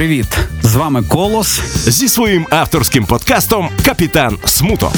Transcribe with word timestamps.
привіт! 0.00 0.38
З 0.62 0.74
вами 0.74 1.02
Колос 1.02 1.60
зі 1.88 2.08
своїм 2.08 2.46
авторським 2.50 3.04
подкастом 3.04 3.68
Капітан 3.84 4.38
Смуток. 4.44 4.92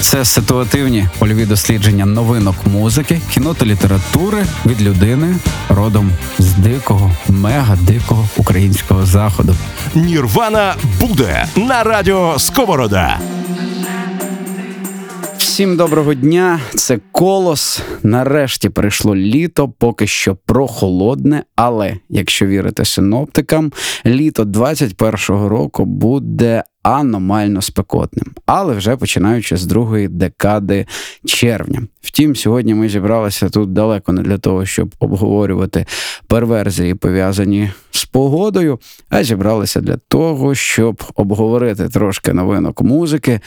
Це 0.00 0.24
ситуативні 0.24 1.08
польові 1.18 1.46
дослідження 1.46 2.06
новинок 2.06 2.56
музики, 2.66 3.20
кіно 3.32 3.54
та 3.54 3.66
літератури 3.66 4.46
від 4.66 4.82
людини 4.82 5.36
родом 5.68 6.12
з 6.38 6.52
дикого, 6.52 7.12
мега 7.28 7.76
дикого 7.76 8.28
українського 8.36 9.06
заходу. 9.06 9.56
Нірвана 9.94 10.74
буде 11.00 11.46
на 11.56 11.82
радіо 11.82 12.38
Сковорода. 12.38 13.20
Всім 15.54 15.76
доброго 15.76 16.14
дня, 16.14 16.60
це 16.74 17.00
колос. 17.12 17.82
Нарешті 18.02 18.68
прийшло 18.68 19.16
літо, 19.16 19.68
поки 19.68 20.06
що 20.06 20.36
прохолодне, 20.36 21.44
але 21.56 21.96
якщо 22.08 22.46
вірити 22.46 22.84
синоптикам, 22.84 23.72
літо 24.06 24.42
21-го 24.42 25.48
року 25.48 25.84
буде 25.84 26.64
аномально 26.84 27.62
спекотним, 27.62 28.26
але 28.46 28.74
вже 28.74 28.96
починаючи 28.96 29.56
з 29.56 29.66
другої 29.66 30.08
декади 30.08 30.86
червня. 31.26 31.82
Втім, 32.02 32.36
сьогодні 32.36 32.74
ми 32.74 32.88
зібралися 32.88 33.48
тут 33.48 33.72
далеко 33.72 34.12
не 34.12 34.22
для 34.22 34.38
того, 34.38 34.66
щоб 34.66 34.94
обговорювати 34.98 35.86
перверзії, 36.26 36.94
пов'язані 36.94 37.70
з 37.90 38.04
погодою, 38.04 38.78
а 39.08 39.24
зібралися 39.24 39.80
для 39.80 39.96
того, 39.96 40.54
щоб 40.54 41.02
обговорити 41.14 41.88
трошки 41.88 42.32
новинок 42.32 42.82
музики. 42.82 43.40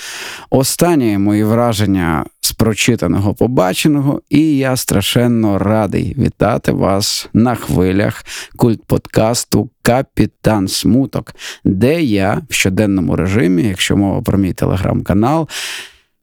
Останні 0.50 1.18
мої 1.18 1.44
враження 1.44 2.26
з 2.48 2.52
прочитаного 2.52 3.34
побаченого, 3.34 4.22
і 4.30 4.58
я 4.58 4.76
страшенно 4.76 5.58
радий 5.58 6.16
вітати 6.20 6.72
вас 6.72 7.30
на 7.34 7.56
хвилях 7.56 8.26
культ 8.56 8.84
подкасту 8.84 9.70
Капітан 9.82 10.68
Смуток, 10.68 11.36
де 11.64 12.04
я 12.04 12.42
в 12.50 12.54
щоденному 12.54 13.16
режимі, 13.16 13.64
якщо 13.64 13.98
мова 13.98 14.22
про 14.22 14.38
мій 14.38 14.54
телеграм-канал, 14.54 15.48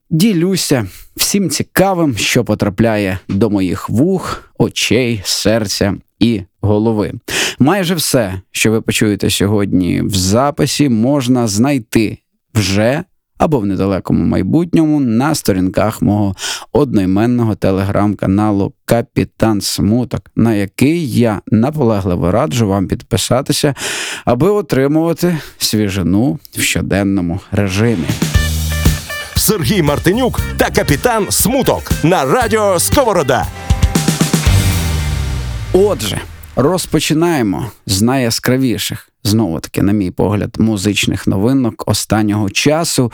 ділюся 0.09 0.87
всім 1.15 1.49
цікавим, 1.49 2.17
що 2.17 2.43
потрапляє 2.43 3.19
до 3.29 3.49
моїх 3.49 3.89
вух, 3.89 4.49
очей, 4.57 5.21
серця 5.23 5.95
і 6.19 6.41
голови. 6.61 7.13
Майже 7.59 7.95
все, 7.95 8.41
що 8.51 8.71
ви 8.71 8.81
почуєте 8.81 9.29
сьогодні 9.29 10.01
в 10.01 10.15
записі, 10.15 10.89
можна 10.89 11.47
знайти 11.47 12.17
вже 12.55 13.03
або 13.37 13.59
в 13.59 13.65
недалекому 13.65 14.25
майбутньому 14.25 14.99
на 14.99 15.35
сторінках 15.35 16.01
мого 16.01 16.35
одноіменного 16.71 17.55
телеграм-каналу 17.55 18.73
Капітан 18.85 19.61
Смуток, 19.61 20.31
на 20.35 20.53
який 20.53 21.11
я 21.11 21.41
наполегливо 21.47 22.31
раджу 22.31 22.67
вам 22.67 22.87
підписатися, 22.87 23.75
аби 24.25 24.49
отримувати 24.49 25.37
свіжину 25.57 26.39
в 26.57 26.61
щоденному 26.61 27.39
режимі. 27.51 28.07
Сергій 29.35 29.81
Мартинюк 29.81 30.41
та 30.57 30.69
капітан 30.69 31.27
Смуток 31.29 31.91
на 32.03 32.25
радіо 32.25 32.79
Сковорода. 32.79 33.45
Отже, 35.73 36.21
розпочинаємо 36.55 37.71
з 37.85 38.01
найяскравіших 38.01 39.09
знову 39.25 39.59
таки, 39.59 39.81
на 39.81 39.91
мій 39.91 40.11
погляд, 40.11 40.55
музичних 40.59 41.27
новинок 41.27 41.83
останнього 41.87 42.49
часу. 42.49 43.11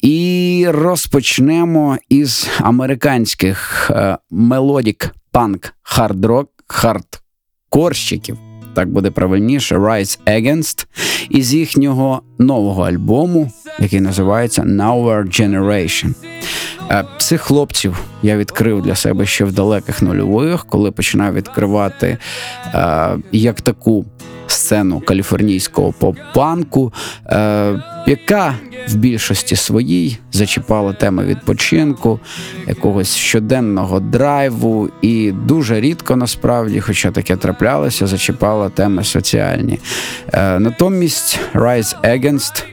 І 0.00 0.66
розпочнемо 0.68 1.98
із 2.08 2.48
американських 2.60 3.90
melodic 4.30 5.14
punk 5.30 5.74
хард-рок, 5.82 6.50
хардкорщиків, 6.66 8.38
так 8.74 8.88
буде 8.88 9.10
правильніше, 9.10 9.76
Rise 9.76 10.18
Against, 10.26 10.86
із 11.30 11.54
їхнього 11.54 12.22
нового 12.38 12.82
альбому, 12.82 13.50
який 13.78 14.00
називається 14.00 14.62
Nowhere 14.62 15.40
Generation. 15.40 16.14
Е, 16.90 17.04
цих 17.18 17.40
хлопців 17.40 17.96
я 18.22 18.36
відкрив 18.36 18.82
для 18.82 18.94
себе 18.94 19.26
ще 19.26 19.44
в 19.44 19.52
далеких 19.52 20.02
нульових, 20.02 20.64
коли 20.64 20.90
починав 20.90 21.34
відкривати 21.34 22.18
е, 22.74 23.08
як 23.32 23.60
таку 23.60 24.04
сцену 24.46 25.00
каліфорнійського 25.00 25.92
поп-панку, 26.00 26.92
е, 27.26 27.82
яка 28.06 28.54
в 28.88 28.94
більшості 28.94 29.56
своїй 29.56 30.18
зачіпала 30.32 30.92
теми 30.92 31.24
відпочинку, 31.24 32.20
якогось 32.66 33.16
щоденного 33.16 34.00
драйву, 34.00 34.90
і 35.02 35.32
дуже 35.32 35.80
рідко 35.80 36.16
насправді, 36.16 36.80
хоча 36.80 37.10
таке 37.10 37.36
траплялося, 37.36 38.06
зачіпала 38.06 38.68
теми 38.68 39.04
соціальні. 39.04 39.78
Е, 40.32 40.58
натомість 40.58 41.40
Rise 41.54 42.00
Against 42.02 42.64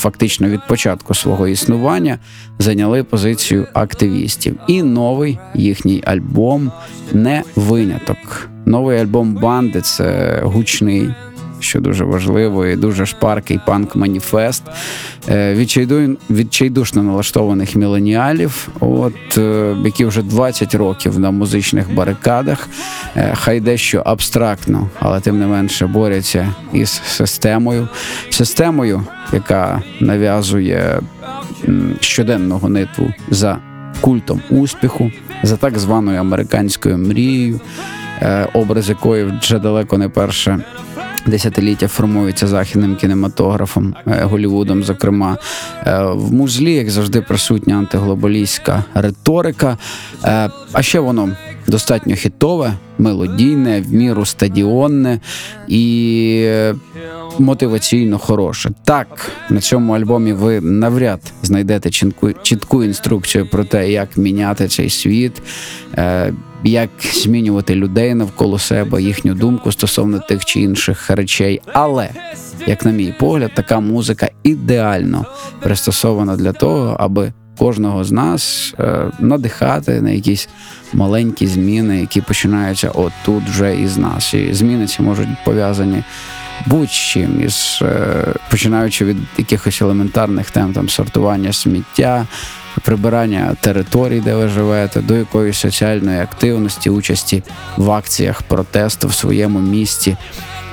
Фактично 0.00 0.48
від 0.48 0.66
початку 0.66 1.14
свого 1.14 1.48
існування 1.48 2.18
зайняли 2.58 3.04
позицію 3.04 3.66
активістів, 3.72 4.56
і 4.66 4.82
новий 4.82 5.38
їхній 5.54 6.02
альбом 6.06 6.72
не 7.12 7.42
виняток. 7.56 8.48
Новий 8.66 8.98
альбом 8.98 9.34
банди 9.34 9.80
це 9.80 10.40
гучний, 10.44 11.14
що 11.60 11.80
дуже 11.80 12.04
важливо, 12.04 12.66
і 12.66 12.76
дуже 12.76 13.06
шпаркий 13.06 13.60
панк-маніфест 13.66 14.62
е, 15.28 15.54
відчайдушно 16.30 17.02
налаштованих 17.02 17.76
міленіалів, 17.76 18.68
от 18.80 19.38
е, 19.38 19.76
які 19.84 20.04
вже 20.04 20.22
20 20.22 20.74
років 20.74 21.18
на 21.18 21.30
музичних 21.30 21.94
барикадах, 21.94 22.68
е, 23.16 23.32
хай 23.34 23.60
дещо 23.60 24.02
абстрактно, 24.06 24.90
але 24.98 25.20
тим 25.20 25.38
не 25.38 25.46
менше 25.46 25.86
борються 25.86 26.54
із 26.72 26.90
системою, 27.06 27.88
системою, 28.30 29.02
яка 29.32 29.82
нав'язує 30.00 31.00
щоденну 32.00 32.58
гонитву 32.58 33.12
за 33.28 33.58
культом 34.00 34.40
успіху, 34.50 35.10
за 35.42 35.56
так 35.56 35.78
званою 35.78 36.20
американською 36.20 36.98
мрією. 36.98 37.60
Образ 38.54 38.88
якої 38.88 39.32
вже 39.40 39.58
далеко 39.58 39.98
не 39.98 40.08
перше. 40.08 40.64
Десятиліття 41.26 41.88
формується 41.88 42.46
західним 42.46 42.96
кінематографом 42.96 43.94
е, 44.06 44.22
Голівудом. 44.24 44.82
Зокрема, 44.82 45.38
е, 45.86 46.02
в 46.02 46.32
музлі, 46.32 46.74
як 46.74 46.90
завжди, 46.90 47.20
присутня 47.20 47.74
антиглобалістська 47.74 48.84
риторика. 48.94 49.78
А 50.72 50.82
ще 50.82 51.00
воно 51.00 51.28
достатньо 51.70 52.14
хітове, 52.14 52.72
мелодійне, 52.98 53.80
в 53.80 53.92
міру 53.92 54.24
стадіонне 54.24 55.20
і 55.68 56.50
мотиваційно 57.38 58.18
хороше. 58.18 58.70
Так, 58.84 59.30
на 59.50 59.60
цьому 59.60 59.92
альбомі 59.92 60.32
ви 60.32 60.60
навряд 60.60 61.20
знайдете 61.42 61.90
чітку, 61.90 62.32
чітку 62.32 62.84
інструкцію 62.84 63.46
про 63.46 63.64
те, 63.64 63.90
як 63.90 64.16
міняти 64.16 64.68
цей 64.68 64.90
світ 64.90 65.42
як 66.64 66.90
змінювати 67.12 67.74
людей 67.74 68.14
навколо 68.14 68.58
себе, 68.58 69.02
їхню 69.02 69.34
думку 69.34 69.72
стосовно 69.72 70.18
тих 70.18 70.44
чи 70.44 70.60
інших 70.60 71.10
речей. 71.10 71.60
Але, 71.66 72.10
як 72.66 72.84
на 72.84 72.90
мій 72.90 73.14
погляд, 73.18 73.50
така 73.54 73.80
музика 73.80 74.28
ідеально 74.42 75.26
пристосована 75.60 76.36
для 76.36 76.52
того, 76.52 76.96
аби 76.98 77.32
кожного 77.60 78.04
з 78.04 78.12
нас 78.12 78.74
е, 78.78 79.04
надихати 79.18 80.00
на 80.00 80.10
якісь 80.10 80.48
маленькі 80.92 81.46
зміни, 81.46 82.00
які 82.00 82.20
починаються 82.20 82.88
отут 82.88 83.44
вже 83.48 83.76
із 83.80 83.96
нас. 83.96 84.34
І 84.34 84.54
зміни 84.54 84.86
ці 84.86 85.02
можуть 85.02 85.28
пов'язані. 85.44 86.02
Будь-чим 86.66 87.42
із 87.42 87.78
е, 87.82 88.14
починаючи 88.50 89.04
від 89.04 89.16
якихось 89.38 89.82
елементарних 89.82 90.50
тем 90.50 90.72
там 90.72 90.88
сортування 90.88 91.52
сміття, 91.52 92.26
прибирання 92.82 93.56
територій, 93.60 94.20
де 94.20 94.34
ви 94.34 94.48
живете, 94.48 95.00
до 95.00 95.16
якоїсь 95.16 95.58
соціальної 95.58 96.20
активності, 96.20 96.90
участі 96.90 97.42
в 97.76 97.90
акціях 97.90 98.42
протесту 98.42 99.08
в 99.08 99.14
своєму 99.14 99.58
місті, 99.58 100.16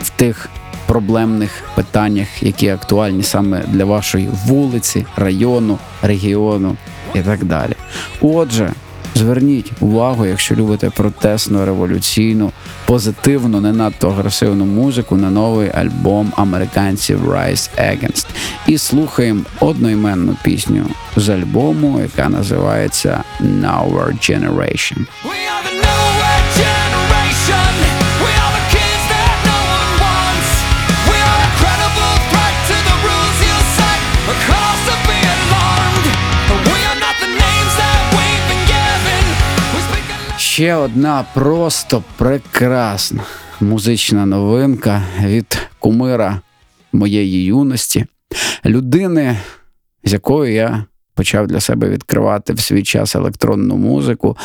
в 0.02 0.10
тих 0.10 0.50
проблемних 0.88 1.64
питаннях, 1.76 2.44
які 2.44 2.70
актуальні 2.70 3.24
саме 3.24 3.64
для 3.68 3.86
вашої 3.86 4.30
вулиці, 4.46 5.06
району, 5.16 5.78
регіону 6.02 6.76
і 7.16 7.20
так 7.20 7.46
далі. 7.46 7.74
Отже. 8.22 8.74
Зверніть 9.16 9.72
увагу, 9.80 10.26
якщо 10.26 10.56
любите 10.56 10.90
протестну, 10.90 11.66
революційну, 11.66 12.52
позитивну, 12.86 13.62
не 13.62 13.74
надто 13.74 14.10
агресивну 14.10 14.66
музику 14.66 15.16
на 15.16 15.30
новий 15.30 15.70
альбом 15.70 16.34
американців 16.36 17.32
Rise 17.32 17.70
Against. 17.80 18.26
І 18.68 18.78
слухаємо 18.78 19.42
одноіменну 19.60 20.36
пісню 20.44 20.86
з 21.16 21.30
альбому, 21.30 22.00
яка 22.02 22.30
називається 22.30 23.24
Our 23.42 24.14
Generation. 24.30 24.98
Ще 40.58 40.76
одна 40.76 41.26
просто 41.34 42.04
прекрасна 42.18 43.24
музична 43.62 44.26
новинка 44.26 45.04
від 45.24 45.58
кумира 45.80 46.42
моєї 46.92 47.44
юності, 47.44 48.06
людини, 48.66 49.38
з 50.04 50.14
якою 50.14 50.54
я 50.54 50.86
почав 51.14 51.48
для 51.48 51.60
себе 51.60 51.90
відкривати 51.90 52.54
в 52.54 52.60
свій 52.60 52.84
час 52.84 53.16
електронну 53.16 53.78
музику, 53.78 54.38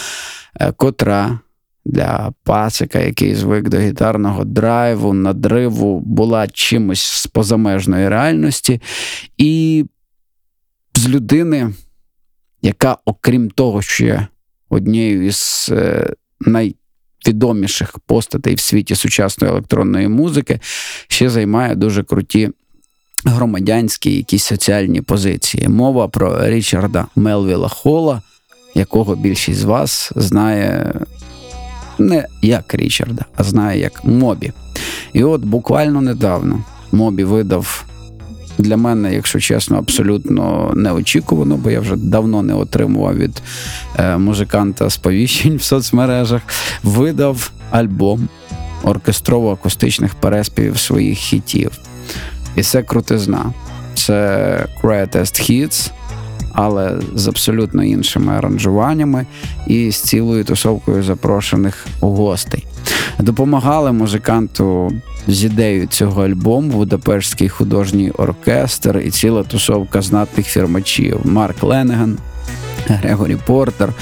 е, 0.60 0.72
котра 0.72 1.38
для 1.84 2.32
пацика, 2.44 2.98
який 2.98 3.34
звик 3.34 3.68
до 3.68 3.78
гітарного 3.78 4.44
драйву, 4.44 5.12
надриву, 5.12 6.00
була 6.00 6.48
чимось 6.48 7.02
з 7.02 7.26
позамежної 7.26 8.08
реальності, 8.08 8.80
і 9.38 9.84
з 10.94 11.08
людини, 11.08 11.74
яка, 12.62 12.96
окрім 13.04 13.50
того, 13.50 13.82
що 13.82 14.04
є 14.04 14.26
однією 14.72 15.26
із 15.26 15.70
е, 15.72 16.12
найвідоміших 16.40 17.98
постатей 17.98 18.54
в 18.54 18.60
світі 18.60 18.94
сучасної 18.94 19.52
електронної 19.52 20.08
музики, 20.08 20.60
ще 21.08 21.30
займає 21.30 21.74
дуже 21.74 22.02
круті. 22.02 22.50
Громадянські 23.24 24.16
якісь 24.16 24.44
соціальні 24.44 25.00
позиції. 25.00 25.68
Мова 25.68 26.08
про 26.08 26.48
Річарда 26.48 27.06
Мелвіла 27.16 27.68
Холла, 27.68 28.22
якого 28.74 29.16
більшість 29.16 29.58
з 29.58 29.64
вас 29.64 30.12
знає 30.16 30.94
не 31.98 32.26
як 32.42 32.74
Річарда, 32.74 33.24
а 33.36 33.44
знає 33.44 33.80
як 33.80 34.04
Мобі. 34.04 34.52
І 35.12 35.24
от 35.24 35.40
буквально 35.40 36.00
недавно 36.00 36.64
Мобі 36.92 37.24
видав 37.24 37.84
для 38.58 38.76
мене, 38.76 39.14
якщо 39.14 39.40
чесно, 39.40 39.78
абсолютно 39.78 40.72
неочікувано, 40.76 41.56
бо 41.56 41.70
я 41.70 41.80
вже 41.80 41.96
давно 41.96 42.42
не 42.42 42.54
отримував 42.54 43.16
від 43.16 43.42
е, 43.98 44.16
музиканта 44.16 44.90
сповіщень 44.90 45.56
в 45.56 45.62
соцмережах. 45.62 46.42
Видав 46.82 47.50
альбом 47.70 48.28
оркестрово-акустичних 48.84 50.10
переспівів 50.20 50.78
своїх 50.78 51.18
хітів. 51.18 51.70
І 52.56 52.62
це 52.62 52.82
крутизна. 52.82 53.52
Це 53.94 54.66
Greatest 54.82 55.50
Hits, 55.50 55.90
але 56.52 56.98
з 57.14 57.28
абсолютно 57.28 57.84
іншими 57.84 58.32
аранжуваннями 58.32 59.26
і 59.66 59.90
з 59.90 59.96
цілою 59.96 60.44
тусовкою 60.44 61.02
запрошених 61.02 61.86
гостей. 62.00 62.66
Допомагали 63.18 63.92
музиканту 63.92 64.92
з 65.26 65.44
ідеєю 65.44 65.86
цього 65.86 66.24
альбому 66.24 66.72
Будапештський 66.72 67.48
художній 67.48 68.10
оркестр 68.10 69.02
і 69.04 69.10
ціла 69.10 69.42
тусовка 69.42 70.02
знатних 70.02 70.46
фірмачів 70.46 71.20
Марк 71.24 71.62
Ленеган. 71.62 72.18
Грегорі 72.86 73.36
Портер, 73.46 73.92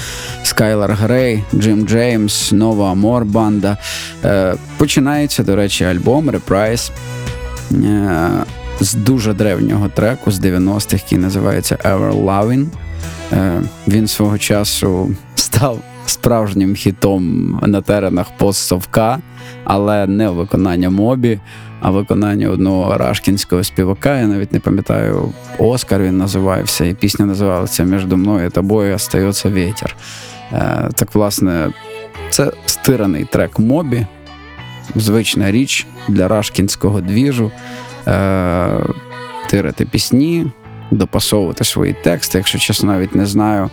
Скайлар 0.43 0.91
Грей, 0.91 1.43
Джим 1.55 1.87
Джеймс, 1.87 2.51
Нова 2.51 2.91
Амор 2.91 3.25
Банда. 3.25 3.77
Е, 4.25 4.55
починається, 4.77 5.43
до 5.43 5.55
речі, 5.55 5.83
альбом 5.83 6.29
е, 6.29 6.35
з 8.79 8.93
дуже 8.93 9.33
древнього 9.33 9.89
треку 9.89 10.31
з 10.31 10.39
90-х, 10.39 10.93
який 10.93 11.17
називається 11.17 11.75
Ever 11.75 12.25
Loving. 12.25 12.65
Е, 13.33 13.61
він 13.87 14.07
свого 14.07 14.37
часу 14.37 15.15
став 15.35 15.79
справжнім 16.11 16.75
хітом 16.75 17.59
на 17.67 17.81
теренах 17.81 18.27
постсовка, 18.37 19.19
але 19.63 20.07
не 20.07 20.29
виконання 20.29 20.89
мобі, 20.89 21.39
а 21.81 21.91
виконання 21.91 22.49
одного 22.49 22.97
рашкінського 22.97 23.63
співака. 23.63 24.19
Я 24.19 24.27
навіть 24.27 24.53
не 24.53 24.59
пам'ятаю, 24.59 25.33
Оскар 25.57 26.01
він 26.01 26.17
називався, 26.17 26.85
і 26.85 26.93
пісня 26.93 27.25
називалася 27.25 27.83
Між 27.83 28.05
мною 28.05 28.47
і 28.47 28.49
тобою 28.49 28.95
остається 28.95 29.49
вітер. 29.49 29.95
Е, 30.53 30.89
так, 30.95 31.15
власне, 31.15 31.69
це 32.29 32.51
стираний 32.65 33.25
трек 33.25 33.59
мобі, 33.59 34.05
звична 34.95 35.51
річ 35.51 35.87
для 36.09 36.27
рашкінського 36.27 37.01
двіжу. 37.01 37.51
Е, 38.07 38.79
тирити 39.49 39.85
пісні, 39.85 40.47
допасовувати 40.91 41.63
свої 41.63 41.93
тексти. 41.93 42.37
Якщо 42.37 42.59
чесно, 42.59 42.91
навіть 42.91 43.15
не 43.15 43.25
знаю, 43.25 43.69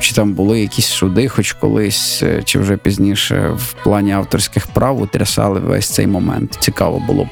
чи 0.00 0.14
там 0.14 0.32
були 0.32 0.60
якісь 0.60 0.86
суди, 0.86 1.28
хоч 1.28 1.52
колись, 1.52 2.22
е, 2.22 2.42
чи 2.44 2.58
вже 2.58 2.76
пізніше 2.76 3.52
в 3.56 3.72
плані 3.84 4.12
авторських 4.12 4.66
прав 4.66 5.00
утрясали 5.00 5.60
весь 5.60 5.90
цей 5.90 6.06
момент. 6.06 6.56
Цікаво 6.60 7.02
було 7.06 7.24
б 7.24 7.28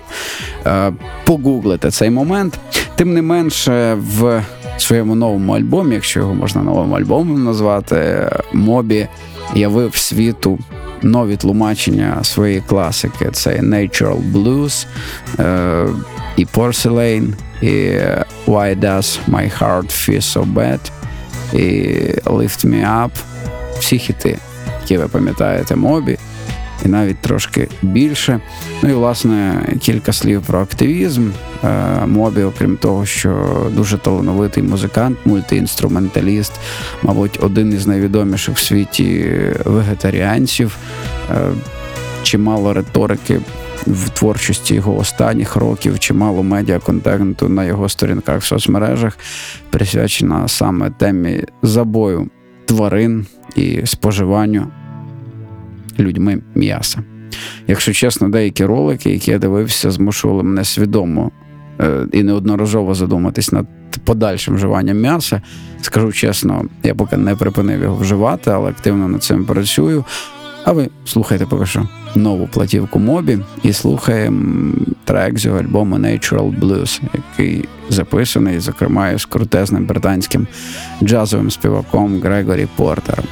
погуглити 1.25 1.91
цей 1.91 2.11
момент. 2.11 2.59
Тим 2.97 3.15
не 3.15 3.23
менше, 3.23 3.95
в 3.95 4.43
своєму 4.77 5.15
новому 5.15 5.53
альбомі, 5.53 5.95
якщо 5.95 6.21
його 6.21 6.35
можна 6.35 6.63
новим 6.63 6.95
альбомом 6.95 7.45
назвати, 7.45 8.31
Мобі 8.53 9.09
явив 9.55 9.97
світу 9.97 10.59
нові 11.03 11.37
тлумачення 11.37 12.25
своєї 12.25 12.61
класики: 12.61 13.29
це 13.33 13.51
Natural 13.51 14.33
Blues, 14.33 14.87
е, 15.39 15.87
і 16.37 16.47
Porcelain, 16.47 17.33
і 17.63 17.67
Why 18.47 18.81
Does 18.81 19.19
My 19.29 19.59
Heart 19.59 19.87
Feel 19.87 20.23
So 20.23 20.55
Bad, 20.55 20.91
і 21.53 21.59
Lift 22.25 22.67
Me 22.67 23.05
Up. 23.05 23.11
Всі 23.79 23.99
хіти, 23.99 24.39
які 24.81 24.99
ви 24.99 25.09
пам'ятаєте, 25.09 25.77
мобі. 25.77 26.19
І 26.85 26.89
навіть 26.89 27.19
трошки 27.19 27.69
більше. 27.83 28.41
Ну 28.83 28.91
і, 28.91 28.93
власне, 28.93 29.67
кілька 29.81 30.13
слів 30.13 30.43
про 30.43 30.61
активізм. 30.61 31.31
Е, 31.65 32.07
мобі, 32.07 32.43
окрім 32.43 32.77
того, 32.77 33.07
що 33.07 33.47
дуже 33.75 33.99
талановитий 33.99 34.63
музикант, 34.63 35.19
мультиінструменталіст, 35.25 36.53
мабуть, 37.03 37.39
один 37.43 37.73
із 37.73 37.87
найвідоміших 37.87 38.57
в 38.57 38.65
світі 38.65 39.33
вегетаріанців, 39.65 40.77
е, 41.31 41.35
чимало 42.23 42.73
риторики 42.73 43.41
в 43.87 44.09
творчості 44.09 44.75
його 44.75 44.97
останніх 44.97 45.57
років, 45.57 45.99
чимало 45.99 46.43
медіаконтенту 46.43 47.49
на 47.49 47.65
його 47.65 47.89
сторінках 47.89 48.41
в 48.41 48.45
соцмережах 48.45 49.19
присвячена 49.71 50.49
саме 50.49 50.91
темі 50.91 51.45
забою 51.63 52.31
тварин 52.65 53.27
і 53.57 53.81
споживанню 53.85 54.67
людьми 55.99 56.43
м'яса. 56.55 57.03
Якщо 57.67 57.93
чесно, 57.93 58.29
деякі 58.29 58.65
ролики, 58.65 59.11
які 59.11 59.31
я 59.31 59.39
дивився, 59.39 59.91
змушували 59.91 60.43
мене 60.43 60.65
свідомо 60.65 61.31
е, 61.81 62.07
і 62.13 62.23
неодноразово 62.23 62.95
задуматись 62.95 63.53
над 63.53 63.67
подальшим 64.05 64.55
вживанням 64.55 65.01
м'яса. 65.01 65.43
Скажу 65.81 66.13
чесно, 66.13 66.65
я 66.83 66.95
поки 66.95 67.17
не 67.17 67.37
припинив 67.37 67.83
його 67.83 67.97
вживати, 67.97 68.51
але 68.51 68.71
активно 68.71 69.09
над 69.09 69.23
цим 69.23 69.45
працюю. 69.45 70.05
А 70.65 70.73
ви 70.73 70.89
слухайте 71.05 71.47
поки 71.47 71.67
що 71.67 71.89
нову 72.15 72.47
платівку 72.47 72.99
Мобі 72.99 73.39
і 73.63 73.73
слухаємо 73.73 74.75
трек 75.05 75.39
з 75.39 75.45
його 75.45 75.59
альбому 75.59 75.97
Natural 75.97 76.61
Blues, 76.61 77.01
який 77.15 77.69
записаний, 77.89 78.61
зокрема, 78.61 79.19
з 79.19 79.25
крутезним 79.25 79.87
британським 79.87 80.47
джазовим 81.03 81.51
співаком 81.51 82.21
Грегорі 82.21 82.69
Портером. 82.77 83.25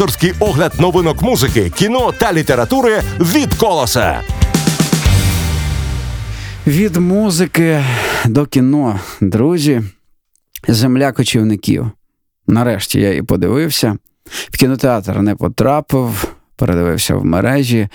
Авторський 0.00 0.32
огляд 0.40 0.72
новинок 0.80 1.22
музики, 1.22 1.70
кіно 1.70 2.12
та 2.12 2.32
літератури 2.32 3.02
від 3.20 3.54
колоса. 3.54 4.20
Від 6.66 6.96
музики 6.96 7.84
до 8.26 8.46
кіно, 8.46 9.00
друзі, 9.20 9.82
земля 10.68 11.12
кочівників. 11.12 11.90
Нарешті 12.46 13.00
я 13.00 13.14
і 13.14 13.22
подивився. 13.22 13.96
В 14.26 14.56
кінотеатр 14.56 15.18
не 15.18 15.34
потрапив, 15.34 16.28
передивився 16.56 17.14
в 17.14 17.24
мережі. 17.24 17.88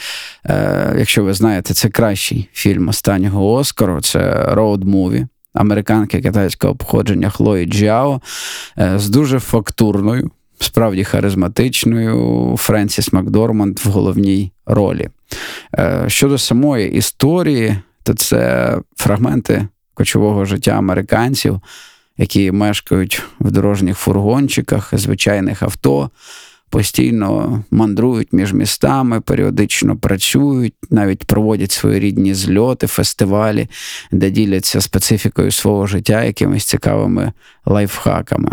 Е, 0.46 0.96
Якщо 0.98 1.24
ви 1.24 1.34
знаєте, 1.34 1.74
це 1.74 1.90
кращий 1.90 2.50
фільм 2.54 2.88
останнього 2.88 3.54
Оскару, 3.54 4.02
це 4.02 4.46
road 4.48 4.84
movie 4.84 5.28
американки 5.54 6.22
китайського 6.22 6.76
походження 6.76 7.30
Хлої 7.30 7.66
Джао 7.66 8.22
е, 8.78 9.00
з 9.00 9.10
дуже 9.10 9.40
фактурною 9.40 10.32
справді 10.64 11.04
харизматичною 11.04 12.56
Френсіс 12.58 13.14
Макдорманд 13.14 13.80
в 13.80 13.90
головній 13.90 14.52
ролі. 14.66 15.10
Е, 15.78 16.06
щодо 16.08 16.38
самої 16.38 16.92
історії, 16.94 17.78
то 18.04 18.14
це 18.14 18.78
фрагменти 18.96 19.68
кочового 19.94 20.46
життя 20.46 20.72
американців, 20.72 21.62
які 22.18 22.52
мешкають 22.52 23.22
в 23.40 23.52
дорожніх 23.52 23.98
фургончиках, 23.98 24.90
звичайних 24.94 25.64
авто. 25.64 26.10
Постійно 26.70 27.64
мандрують 27.72 28.34
між 28.34 28.54
містами, 28.54 29.22
періодично 29.22 29.98
працюють, 29.98 30.74
навіть 30.90 31.26
проводять 31.26 31.72
свої 31.72 32.00
рідні 32.00 32.34
зльоти, 32.34 32.88
фестивалі, 32.88 33.68
де 34.12 34.30
діляться 34.30 34.82
специфікою 34.82 35.52
свого 35.52 35.88
життя 35.88 36.24
якимись 36.24 36.66
цікавими 36.66 37.32
лайфхаками. 37.66 38.52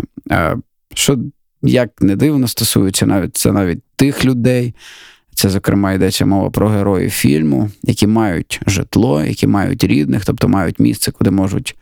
Що 0.93 1.17
як 1.63 2.01
не 2.01 2.15
дивно, 2.15 2.47
стосується 2.47 3.05
навіть 3.05 3.37
це 3.37 3.51
навіть 3.51 3.79
тих 3.95 4.25
людей, 4.25 4.75
Це, 5.35 5.49
зокрема, 5.49 5.93
йдеться 5.93 6.25
мова 6.25 6.49
про 6.49 6.69
героїв 6.69 7.11
фільму, 7.11 7.69
які 7.83 8.07
мають 8.07 8.61
житло, 8.67 9.23
які 9.23 9.47
мають 9.47 9.83
рідних, 9.83 10.25
тобто 10.25 10.47
мають 10.47 10.79
місце, 10.79 11.11
куди 11.11 11.31
можуть 11.31 11.75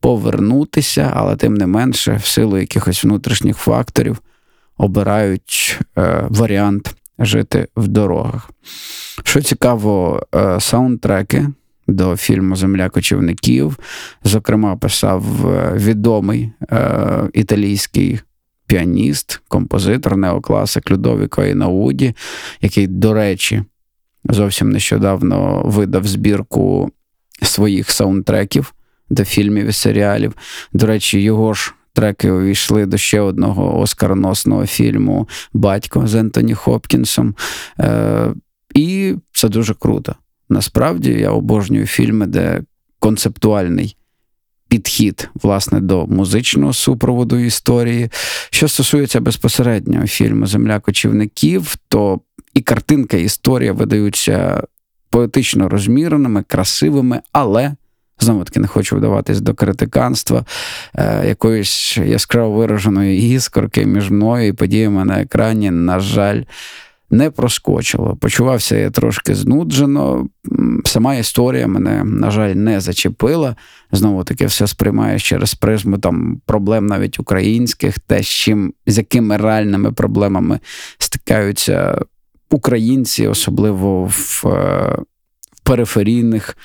повернутися, 0.00 1.12
але 1.14 1.36
тим 1.36 1.54
не 1.54 1.66
менше, 1.66 2.20
в 2.22 2.26
силу 2.26 2.58
якихось 2.58 3.04
внутрішніх 3.04 3.56
факторів 3.56 4.18
обирають 4.76 5.78
е, 5.98 6.26
варіант 6.28 6.94
жити 7.18 7.68
в 7.76 7.88
дорогах. 7.88 8.50
Що 9.24 9.42
цікаво, 9.42 10.22
е, 10.34 10.60
саундтреки 10.60 11.48
до 11.86 12.16
фільму 12.16 12.56
Земля 12.56 12.88
кочівників, 12.88 13.78
зокрема, 14.24 14.76
писав 14.76 15.48
е, 15.50 15.72
відомий 15.76 16.52
е, 16.72 17.28
італійський 17.32 18.20
піаніст, 18.70 19.40
композитор, 19.48 20.16
неокласик 20.16 20.90
Людовіко 20.90 21.44
Інауді, 21.44 22.14
який, 22.60 22.86
до 22.86 23.14
речі, 23.14 23.62
зовсім 24.24 24.70
нещодавно 24.70 25.62
видав 25.64 26.06
збірку 26.06 26.90
своїх 27.42 27.90
саундтреків 27.90 28.74
до 29.08 29.24
фільмів 29.24 29.66
і 29.66 29.72
серіалів. 29.72 30.34
До 30.72 30.86
речі, 30.86 31.20
його 31.20 31.54
ж. 31.54 31.74
Треки 31.92 32.30
увійшли 32.30 32.86
до 32.86 32.98
ще 32.98 33.20
одного 33.20 33.80
оскароносного 33.80 34.66
фільму 34.66 35.28
Батько 35.52 36.06
з 36.06 36.14
Ентоні 36.14 36.54
Хопкінсом. 36.54 37.34
Е, 37.80 38.34
І 38.74 39.14
це 39.32 39.48
дуже 39.48 39.74
круто. 39.74 40.14
Насправді 40.48 41.12
я 41.12 41.30
обожнюю 41.30 41.86
фільми, 41.86 42.26
де 42.26 42.62
концептуальний 42.98 43.96
підхід 44.70 45.28
власне 45.34 45.80
до 45.80 46.06
музичного 46.06 46.72
супроводу 46.72 47.38
історії. 47.38 48.10
Що 48.50 48.68
стосується 48.68 49.20
безпосередньо 49.20 50.06
фільму 50.06 50.46
Земля 50.46 50.80
кочівників, 50.80 51.76
то 51.88 52.20
і 52.54 52.60
картинка, 52.60 53.16
і 53.16 53.24
історія 53.24 53.72
видаються 53.72 54.62
поетично 55.10 55.68
розміреними, 55.68 56.42
красивими, 56.42 57.20
але. 57.32 57.74
Знову 58.22 58.44
таки 58.44 58.60
не 58.60 58.66
хочу 58.66 58.96
вдаватись 58.96 59.40
до 59.40 59.54
критиканства 59.54 60.44
е, 60.94 61.28
якоїсь 61.28 61.96
яскраво 61.96 62.50
вираженої 62.50 63.34
іскорки 63.34 63.86
між 63.86 64.10
мною 64.10 64.48
і 64.48 64.52
подіями 64.52 65.04
на 65.04 65.20
екрані, 65.20 65.70
на 65.70 66.00
жаль, 66.00 66.42
не 67.10 67.30
проскочило. 67.30 68.16
Почувався 68.16 68.76
я 68.76 68.90
трошки 68.90 69.34
знуджено. 69.34 70.28
Сама 70.84 71.14
історія 71.14 71.66
мене, 71.66 72.04
на 72.04 72.30
жаль, 72.30 72.54
не 72.54 72.80
зачепила. 72.80 73.56
Знову 73.92 74.24
таки, 74.24 74.46
все 74.46 74.66
сприймаєш 74.66 75.28
через 75.28 75.54
призму 75.54 75.98
там 75.98 76.40
проблем 76.46 76.86
навіть 76.86 77.20
українських, 77.20 77.98
те, 77.98 78.22
з 78.22 78.26
чим 78.26 78.74
з 78.86 78.98
якими 78.98 79.36
реальними 79.36 79.92
проблемами 79.92 80.60
стикаються 80.98 81.98
українці, 82.50 83.26
особливо 83.26 84.04
в, 84.04 84.42
е, 84.46 84.98
в 85.52 85.60
периферійних 85.62 86.56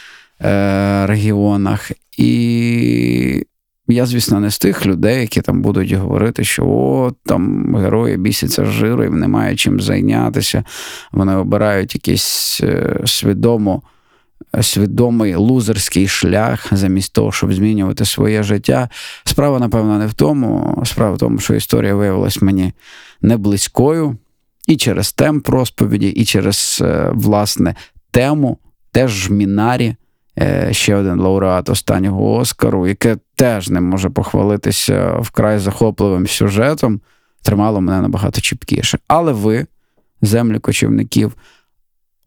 е, 0.41 1.05
регіонах. 1.05 1.91
І 2.17 3.45
я, 3.87 4.05
звісно, 4.05 4.39
не 4.39 4.51
з 4.51 4.59
тих 4.59 4.85
людей, 4.85 5.21
які 5.21 5.41
там 5.41 5.61
будуть 5.61 5.91
говорити, 5.91 6.43
що 6.43 6.65
о, 6.65 7.13
там 7.25 7.75
герої 7.75 8.17
бісяться 8.17 8.65
жиру, 8.65 9.03
і 9.03 9.09
немає 9.09 9.55
чим 9.55 9.81
зайнятися. 9.81 10.63
Вони 11.11 11.35
обирають 11.35 11.95
якийсь 11.95 12.59
е, 12.63 13.01
свідомо. 13.05 13.81
Свідомий 14.61 15.35
лузерський 15.35 16.07
шлях 16.07 16.67
замість 16.71 17.13
того, 17.13 17.31
щоб 17.31 17.53
змінювати 17.53 18.05
своє 18.05 18.43
життя. 18.43 18.89
Справа, 19.23 19.59
напевно, 19.59 19.99
не 19.99 20.07
в 20.07 20.13
тому. 20.13 20.81
Справа 20.85 21.15
в 21.15 21.17
тому, 21.17 21.39
що 21.39 21.55
історія 21.55 21.95
виявилась 21.95 22.41
мені 22.41 22.73
не 23.21 23.37
близькою 23.37 24.17
і 24.67 24.77
через 24.77 25.13
темп 25.13 25.49
розповіді, 25.49 26.07
і 26.07 26.25
через 26.25 26.79
е, 26.85 27.11
власне 27.13 27.75
тему, 28.11 28.57
теж 28.91 29.29
в 29.29 29.31
Мінарі, 29.31 29.87
Е, 29.89 29.95
ще 30.71 30.95
один 30.95 31.19
лауреат 31.19 31.69
останнього 31.69 32.35
Оскару, 32.35 32.87
яке 32.87 33.17
теж 33.35 33.69
не 33.69 33.81
може 33.81 34.09
похвалитися 34.09 35.17
вкрай 35.17 35.59
захопливим 35.59 36.27
сюжетом, 36.27 37.01
тримало 37.41 37.81
мене 37.81 38.01
набагато 38.01 38.41
чіпкіше. 38.41 38.99
Але 39.07 39.31
ви, 39.31 39.65
землі 40.21 40.59
кочівників, 40.59 41.35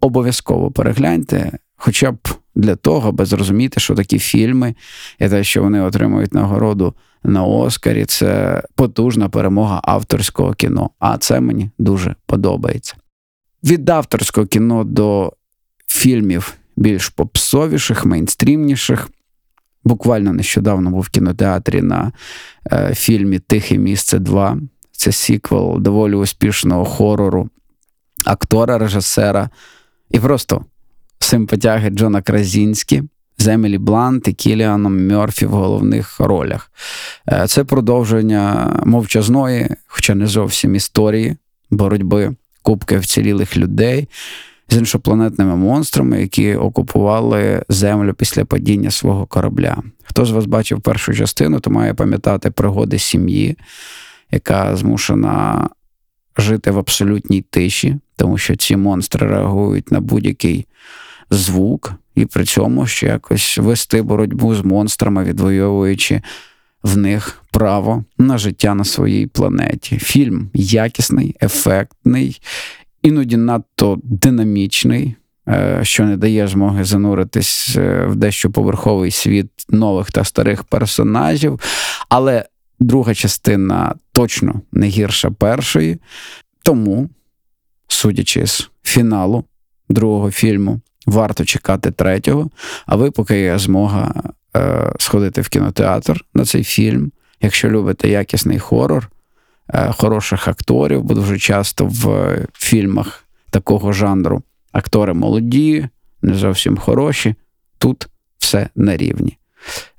обов'язково 0.00 0.70
перегляньте, 0.70 1.58
хоча 1.76 2.12
б 2.12 2.28
для 2.54 2.76
того, 2.76 3.08
аби 3.08 3.24
зрозуміти, 3.24 3.80
що 3.80 3.94
такі 3.94 4.18
фільми 4.18 4.74
і 5.18 5.28
те, 5.28 5.44
що 5.44 5.62
вони 5.62 5.80
отримують 5.80 6.34
нагороду 6.34 6.94
на 7.22 7.44
Оскарі, 7.44 8.04
це 8.04 8.62
потужна 8.74 9.28
перемога 9.28 9.80
авторського 9.84 10.54
кіно. 10.54 10.90
А 10.98 11.18
це 11.18 11.40
мені 11.40 11.70
дуже 11.78 12.14
подобається. 12.26 12.94
Від 13.64 13.88
авторського 13.88 14.46
кіно 14.46 14.84
до 14.84 15.32
фільмів 15.86 16.57
більш 16.78 17.08
попсовіших, 17.08 18.04
мейнстрімніших. 18.04 19.10
Буквально 19.84 20.32
нещодавно 20.32 20.90
був 20.90 21.00
в 21.00 21.08
кінотеатрі 21.08 21.82
на 21.82 22.12
е, 22.72 22.94
фільмі 22.94 23.38
Тихе 23.38 23.78
місце 23.78 24.18
2. 24.18 24.58
Це 24.92 25.12
сіквел 25.12 25.80
доволі 25.80 26.14
успішного 26.14 26.84
хорору, 26.84 27.48
актора, 28.24 28.78
режисера 28.78 29.50
і 30.10 30.20
просто 30.20 30.64
симпатяги 31.18 31.90
Джона 31.90 32.22
Кразінські, 32.22 33.02
з 33.38 33.46
Емілі 33.46 33.78
Блант 33.78 34.28
і 34.28 34.32
Кіліаном 34.32 35.06
Мьорфі 35.06 35.46
в 35.46 35.50
головних 35.50 36.20
ролях. 36.20 36.72
Е, 37.28 37.46
це 37.46 37.64
продовження 37.64 38.72
мовчазної, 38.86 39.68
хоча 39.86 40.14
не 40.14 40.26
зовсім 40.26 40.74
історії 40.74 41.36
боротьби 41.70 42.34
кубки 42.62 42.98
вцілілих 42.98 43.56
людей 43.56 44.08
з 44.68 44.76
іншопланетними 44.76 45.56
монстрами, 45.56 46.20
які 46.20 46.54
окупували 46.54 47.62
землю 47.68 48.14
після 48.14 48.44
падіння 48.44 48.90
свого 48.90 49.26
корабля. 49.26 49.82
Хто 50.02 50.24
з 50.24 50.30
вас 50.30 50.46
бачив 50.46 50.80
першу 50.80 51.14
частину, 51.14 51.60
то 51.60 51.70
має 51.70 51.94
пам'ятати 51.94 52.50
пригоди 52.50 52.98
сім'ї, 52.98 53.58
яка 54.30 54.76
змушена 54.76 55.68
жити 56.36 56.70
в 56.70 56.78
абсолютній 56.78 57.42
тиші, 57.42 57.96
тому 58.16 58.38
що 58.38 58.56
ці 58.56 58.76
монстри 58.76 59.26
реагують 59.26 59.92
на 59.92 60.00
будь-який 60.00 60.66
звук, 61.30 61.92
і 62.14 62.26
при 62.26 62.44
цьому 62.44 62.86
ще 62.86 63.06
якось 63.06 63.58
вести 63.58 64.02
боротьбу 64.02 64.54
з 64.54 64.64
монстрами, 64.64 65.24
відвоюючи 65.24 66.22
в 66.82 66.96
них 66.96 67.42
право 67.50 68.04
на 68.18 68.38
життя 68.38 68.74
на 68.74 68.84
своїй 68.84 69.26
планеті. 69.26 69.98
Фільм 69.98 70.50
якісний, 70.54 71.36
ефектний 71.42 72.40
іноді 73.02 73.36
надто 73.36 73.98
динамічний, 74.02 75.14
е, 75.48 75.80
що 75.82 76.04
не 76.04 76.16
дає 76.16 76.48
змоги 76.48 76.84
зануритись 76.84 77.76
е, 77.76 78.06
в 78.06 78.16
дещо 78.16 78.50
поверховий 78.50 79.10
світ 79.10 79.50
нових 79.68 80.10
та 80.10 80.24
старих 80.24 80.64
персонажів. 80.64 81.60
Але 82.08 82.44
друга 82.80 83.14
частина 83.14 83.94
точно 84.12 84.60
не 84.72 84.86
гірша 84.86 85.30
першої. 85.30 85.98
Тому, 86.62 87.10
судячи 87.88 88.46
з 88.46 88.70
фіналу 88.82 89.44
другого 89.88 90.30
фільму, 90.30 90.80
варто 91.06 91.44
чекати 91.44 91.90
третього. 91.90 92.50
А 92.86 92.96
ви, 92.96 93.10
поки 93.10 93.40
є 93.40 93.58
змога 93.58 94.22
е, 94.56 94.92
сходити 94.98 95.40
в 95.40 95.48
кінотеатр 95.48 96.24
на 96.34 96.44
цей 96.44 96.64
фільм, 96.64 97.12
якщо 97.40 97.70
любите 97.70 98.08
якісний 98.08 98.58
хорор. 98.58 99.10
Е, 99.74 99.92
хороших 99.92 100.48
акторів, 100.48 101.02
бо 101.02 101.14
дуже 101.14 101.38
часто 101.38 101.86
в 101.86 102.36
фільмах 102.52 103.24
такого 103.50 103.92
жанру 103.92 104.42
актори 104.72 105.14
молоді, 105.14 105.88
не 106.22 106.34
зовсім 106.34 106.76
хороші. 106.76 107.34
Тут 107.78 108.06
все 108.38 108.68
на 108.74 108.96
рівні. 108.96 109.38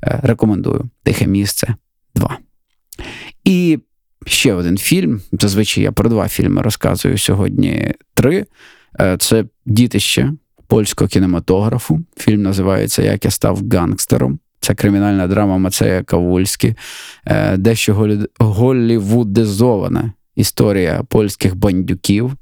Е, 0.03 0.19
рекомендую 0.23 0.89
Тихе 1.03 1.27
місце 1.27 1.75
2. 2.15 2.37
І 3.43 3.79
ще 4.25 4.53
один 4.53 4.77
фільм. 4.77 5.21
Зазвичай 5.31 5.83
я 5.83 5.91
про 5.91 6.09
два 6.09 6.27
фільми 6.27 6.61
розказую 6.61 7.17
сьогодні 7.17 7.93
три. 8.13 8.45
Е, 8.99 9.17
це 9.17 9.45
дітище 9.65 10.33
польського 10.67 11.07
кінематографу. 11.07 12.01
Фільм 12.17 12.41
називається 12.41 13.01
Як 13.01 13.25
я 13.25 13.31
став 13.31 13.59
гангстером. 13.71 14.39
Це 14.59 14.75
кримінальна 14.75 15.27
драма 15.27 15.57
Мацея 15.57 16.03
Кавульські, 16.03 16.75
е, 17.25 17.57
дещо 17.57 18.17
голлівудизована 18.39 20.11
історія 20.35 21.03
польських 21.09 21.55
бандюків, 21.55 22.35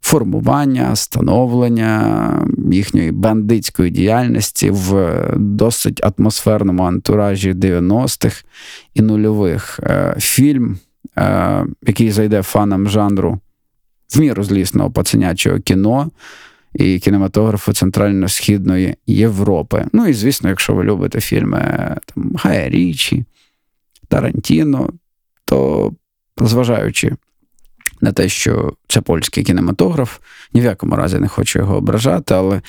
формування, 0.00 0.96
становлення 0.96 2.46
їхньої 2.72 3.12
бандитської 3.12 3.90
діяльності 3.90 4.70
в 4.70 5.18
досить 5.36 6.04
атмосферному 6.04 6.82
антуражі 6.82 7.52
90-х 7.52 8.44
і 8.94 9.02
нульових. 9.02 9.80
Е, 9.82 10.16
фільм, 10.18 10.78
е, 11.18 11.66
який 11.86 12.10
зайде 12.10 12.42
фанам 12.42 12.88
жанру 12.88 13.38
в 14.14 14.20
міру 14.20 14.44
злісного 14.44 14.90
пацанячого 14.90 15.58
кіно 15.58 16.10
і 16.74 16.98
кінематографу 16.98 17.72
Центрально-Східної 17.72 18.96
Європи. 19.06 19.86
Ну 19.92 20.06
і 20.06 20.14
звісно, 20.14 20.48
якщо 20.48 20.74
ви 20.74 20.84
любите 20.84 21.20
фільми 21.20 21.96
там, 22.06 22.32
Гая 22.36 22.68
Річі, 22.68 23.24
Тарантіно, 24.08 24.90
то 25.44 25.92
зважаючи 26.36 27.16
на 28.00 28.12
те, 28.12 28.28
що 28.28 28.72
це 28.88 29.00
польський 29.00 29.44
кінематограф. 29.44 30.18
Ні 30.52 30.60
в 30.60 30.64
якому 30.64 30.96
разі 30.96 31.18
не 31.18 31.28
хочу 31.28 31.58
його 31.58 31.76
ображати, 31.76 32.34
але 32.34 32.62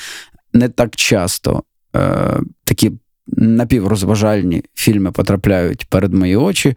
не 0.53 0.69
так 0.69 0.95
часто 0.95 1.63
е, 1.95 2.39
такі 2.63 2.91
напіврозважальні 3.27 4.63
фільми 4.75 5.11
потрапляють 5.11 5.85
перед 5.89 6.13
мої 6.13 6.35
очі, 6.35 6.75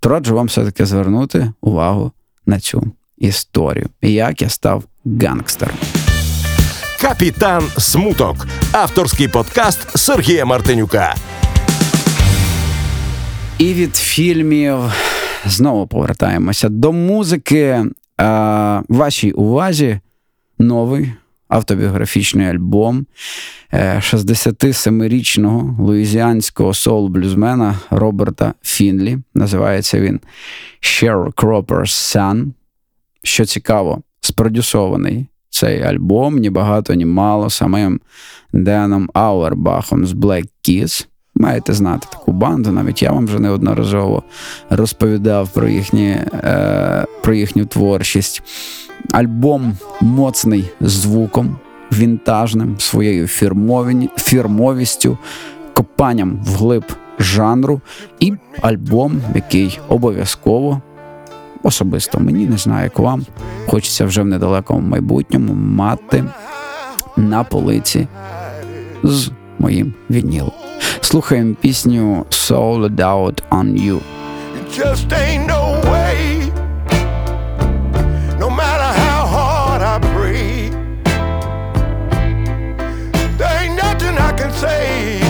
то 0.00 0.08
раджу 0.08 0.34
вам 0.34 0.46
все-таки 0.46 0.86
звернути 0.86 1.52
увагу 1.60 2.12
на 2.46 2.60
цю 2.60 2.92
історію. 3.18 3.88
І 4.00 4.12
Як 4.12 4.42
я 4.42 4.48
став 4.48 4.84
гангстером. 5.04 5.97
Капітан 7.00 7.62
Смуток. 7.78 8.46
Авторський 8.72 9.28
подкаст 9.28 9.98
Сергія 9.98 10.44
Мартинюка. 10.44 11.14
І 13.58 13.74
від 13.74 13.96
фільмів 13.96 14.78
знову 15.46 15.86
повертаємося 15.86 16.68
до 16.68 16.92
музики. 16.92 17.84
А, 18.16 18.82
Вашій 18.88 19.32
увазі 19.32 20.00
новий 20.58 21.12
автобіографічний 21.48 22.46
альбом 22.46 23.06
67-річного 23.72 25.60
е, 25.60 25.82
луїзіанського 25.82 26.70
соул-блюзмена 26.70 27.74
Роберта 27.90 28.54
Фінлі. 28.62 29.18
Називається 29.34 30.00
він 30.00 30.20
Sharecropper's 30.80 32.16
Son. 32.16 32.46
Що 33.22 33.44
цікаво, 33.44 34.02
спродюсований 34.20 35.26
цей 35.50 35.82
альбом 35.82 36.36
ні 36.36 36.50
багато, 36.50 36.94
ні 36.94 37.06
мало 37.06 37.50
самим 37.50 38.00
Деном 38.52 39.10
Ауербахом 39.14 40.06
з 40.06 40.12
Black 40.12 40.48
Keys. 40.68 41.06
Маєте 41.34 41.72
знати 41.72 42.06
таку 42.10 42.32
банду, 42.32 42.72
навіть 42.72 43.02
я 43.02 43.12
вам 43.12 43.26
вже 43.26 43.38
неодноразово 43.38 44.22
розповідав 44.70 45.48
про 45.48 45.68
їхні, 45.68 46.08
е, 46.34 47.06
про 47.22 47.34
їхню 47.34 47.66
творчість. 47.66 48.42
Альбом 49.12 49.76
моцний 50.00 50.64
звуком, 50.80 51.56
вінтажним, 51.92 52.76
своєю 52.78 53.26
фірмовістю, 54.16 55.18
копанням 55.72 56.40
вглиб 56.44 56.84
жанру, 57.18 57.80
і 58.20 58.32
альбом, 58.60 59.20
який 59.34 59.80
обов'язково, 59.88 60.82
особисто 61.62 62.20
мені 62.20 62.46
не 62.46 62.56
знаю, 62.56 62.84
як 62.84 62.98
вам, 62.98 63.26
хочеться 63.66 64.04
вже 64.04 64.22
в 64.22 64.26
недалекому 64.26 64.80
майбутньому 64.80 65.54
мати 65.54 66.24
на 67.16 67.44
полиці 67.44 68.08
з 69.02 69.30
моїм 69.58 69.94
вінілом. 70.10 70.52
Слухаємо 71.00 71.54
пісню 71.60 72.26
Sold 72.30 72.96
Out 72.96 73.42
on 73.50 73.66
You. 73.86 74.00
Just 74.78 75.12
ain't 75.12 75.46
no 75.46 75.62
way, 75.90 76.38
I 84.28 84.32
can 84.32 84.52
say 84.52 85.20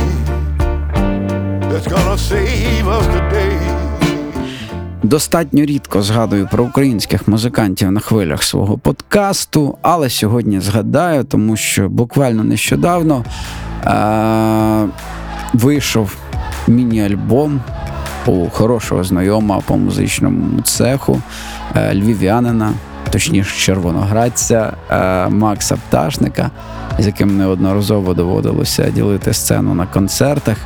that's 1.71 1.87
gonna 1.87 2.19
save 2.19 2.89
us 2.89 3.07
today. 3.15 3.58
Достатньо 5.09 5.65
рідко 5.65 6.03
згадую 6.03 6.49
про 6.51 6.65
українських 6.65 7.29
музикантів 7.29 7.93
на 7.93 8.01
хвилях 8.01 8.43
свого 8.43 8.79
подкасту, 8.79 9.79
але 9.83 10.11
сьогодні 10.11 10.61
згадаю, 10.61 11.25
тому 11.25 11.57
що 11.57 11.89
буквально 11.89 12.45
нещодавно 12.45 13.25
е- 13.87 14.89
вийшов 15.53 16.17
міні-альбом 16.67 17.61
у 18.27 18.49
хорошого 18.49 19.05
знайома 19.05 19.61
по 19.67 19.77
музичному 19.77 20.63
цеху 20.63 21.21
е, 21.77 21.95
львів'янина, 21.95 22.73
точніше 23.11 23.59
червоноградця 23.59 24.73
е, 24.91 25.29
Макса 25.29 25.77
Пташника, 25.77 26.51
з 26.99 27.07
яким 27.07 27.39
неодноразово 27.39 28.15
доводилося 28.15 28.91
ділити 28.91 29.33
сцену 29.33 29.75
на 29.75 29.87
концертах. 29.87 30.57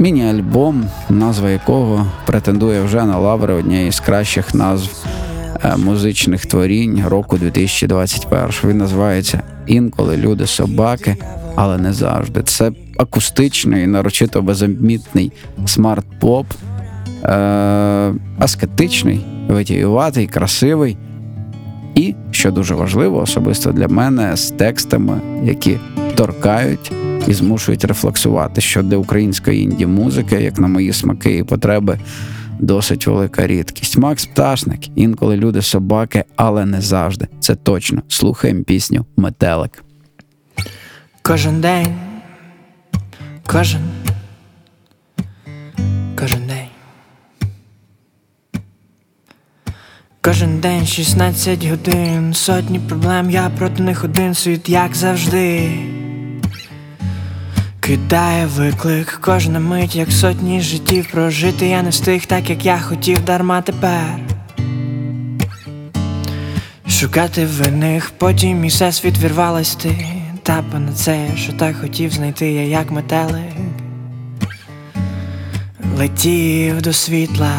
Е, 0.00 0.02
міні-альбом, 0.02 0.84
назва 1.10 1.50
якого 1.50 2.06
претендує 2.26 2.82
вже 2.82 3.04
на 3.04 3.18
лаври 3.18 3.54
однієї 3.54 3.92
з 3.92 4.00
кращих 4.00 4.54
назв 4.54 5.06
музичних 5.76 6.46
творінь 6.46 7.04
року 7.08 7.36
2021. 7.36 8.50
Він 8.64 8.78
називається 8.78 9.42
Інколи 9.66 10.16
люди 10.16 10.46
собаки, 10.46 11.16
але 11.54 11.78
не 11.78 11.92
завжди. 11.92 12.42
Це 12.42 12.72
акустичний, 12.96 13.86
нарочито 13.86 14.42
безпонтовий 14.42 15.32
смарт-поп, 15.66 16.46
е- 17.24 18.14
аскетичний, 18.38 19.26
витіюватий, 19.48 20.26
красивий. 20.26 20.96
І, 21.94 22.14
що 22.30 22.50
дуже 22.50 22.74
важливо, 22.74 23.18
особисто 23.18 23.72
для 23.72 23.88
мене, 23.88 24.36
з 24.36 24.50
текстами, 24.50 25.20
які 25.44 25.78
торкають 26.14 26.92
і 27.28 27.32
змушують 27.32 27.84
рефлексувати, 27.84 28.60
що 28.60 28.82
для 28.82 28.96
української 28.96 29.62
інді-музики, 29.62 30.42
як 30.42 30.58
на 30.58 30.68
мої 30.68 30.92
смаки 30.92 31.36
і 31.36 31.44
потреби, 31.44 31.98
досить 32.60 33.06
велика 33.06 33.46
рідкість. 33.46 33.98
Макс 33.98 34.26
Пташник, 34.26 34.80
інколи 34.98 35.36
люди 35.36 35.62
собаки, 35.62 36.24
але 36.36 36.64
не 36.64 36.80
завжди. 36.80 37.28
Це 37.40 37.54
точно. 37.54 38.02
Слухаємо 38.08 38.62
пісню 38.62 39.06
Метелик. 39.16 39.84
Кожен 41.22 41.60
день 41.60 41.94
Кожен, 43.46 43.82
кожен 46.16 46.46
день. 46.46 46.68
Кожен 50.20 50.60
день 50.60 50.86
16 50.86 51.66
годин, 51.66 52.34
сотні 52.34 52.78
проблем, 52.78 53.30
я 53.30 53.50
проти 53.58 53.82
них 53.82 54.04
один 54.04 54.34
світ, 54.34 54.68
як 54.68 54.94
завжди. 54.94 55.70
Кидає 57.86 58.46
виклик, 58.46 59.18
кожна 59.20 59.60
мить, 59.60 59.96
як 59.96 60.12
сотні 60.12 60.60
життів 60.60 61.10
прожити, 61.10 61.66
я 61.66 61.82
не 61.82 61.90
встиг 61.90 62.26
так, 62.26 62.50
як 62.50 62.64
я 62.64 62.78
хотів, 62.78 63.24
дарма 63.24 63.62
тепер. 63.62 64.18
Шукати 66.88 67.46
винних, 67.46 68.10
потім 68.18 68.64
і 68.64 68.68
все 68.68 68.92
світ 68.92 69.18
вірвалась 69.18 69.74
ти 69.74 70.06
та 70.42 70.64
панацея, 70.72 71.36
що 71.36 71.52
так 71.52 71.76
хотів 71.80 72.10
знайти 72.10 72.52
я, 72.52 72.62
як 72.62 72.90
метелик 72.90 73.54
летів 75.98 76.82
до 76.82 76.92
світла. 76.92 77.52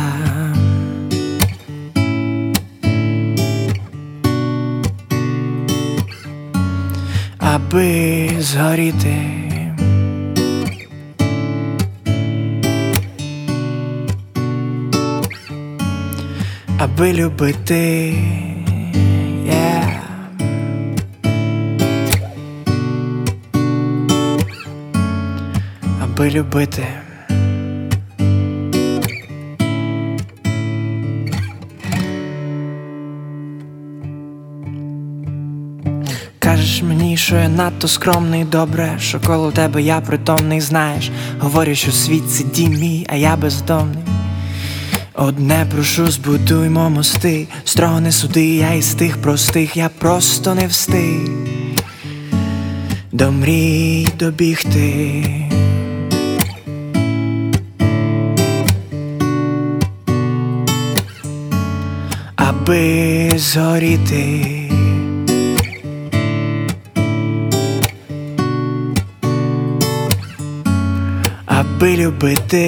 Аби 7.39 8.29
згоріти. 8.39 9.44
Аби 16.86 17.13
любити. 17.13 18.13
аби 26.04 26.30
любити. 26.30 26.88
Кажеш 36.39 36.82
мені, 36.82 37.17
що 37.17 37.36
я 37.36 37.50
надто 37.50 37.88
скромний, 37.88 38.43
добре, 38.43 38.95
що 39.00 39.19
коло 39.19 39.52
тебе 39.52 39.82
я 39.82 40.02
притомний, 40.02 40.62
знаєш. 40.62 41.12
Говорю, 41.39 41.76
що 41.76 41.91
світ 41.91 42.32
сиді 42.32 42.67
мій, 42.67 43.06
а 43.10 43.15
я 43.15 43.36
бездомний. 43.36 44.14
Одне 45.17 45.65
прошу, 45.71 46.12
збудуймо 46.12 46.89
мости, 46.89 47.47
строго 47.63 47.99
не 47.99 48.12
суди, 48.12 48.56
я 48.56 48.73
із 48.73 48.93
тих 48.93 49.17
простих, 49.17 49.78
я 49.78 49.89
просто 49.89 50.56
не 50.56 50.67
встиг 50.67 51.30
до 53.12 53.32
мрій 53.32 54.08
добігти. 54.19 55.45
аби 62.65 63.32
згоріти. 63.36 64.51
Аби 71.45 71.97
любити, 71.97 72.65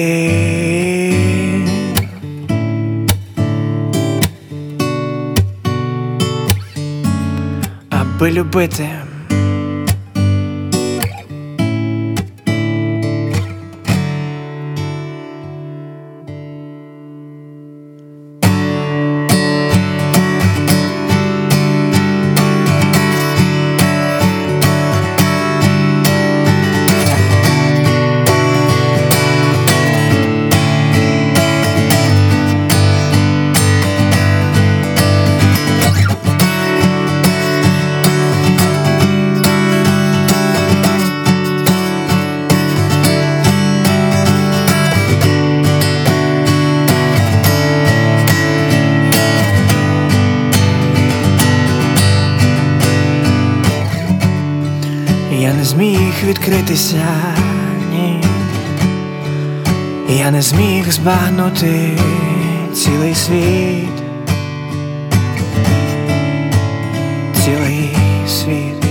аби. 8.20 9.07
Зміг 55.78 56.12
відкритися, 56.24 57.06
ні, 57.92 58.24
я 60.08 60.30
не 60.30 60.42
зміг 60.42 60.90
збагнути 60.90 61.90
цілий 62.74 63.14
світ, 63.14 64.02
цілий 67.44 67.96
світ. 68.28 68.84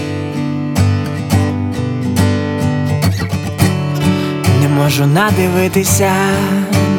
Не 4.62 4.70
можу 4.70 5.06
надивитися, 5.06 6.14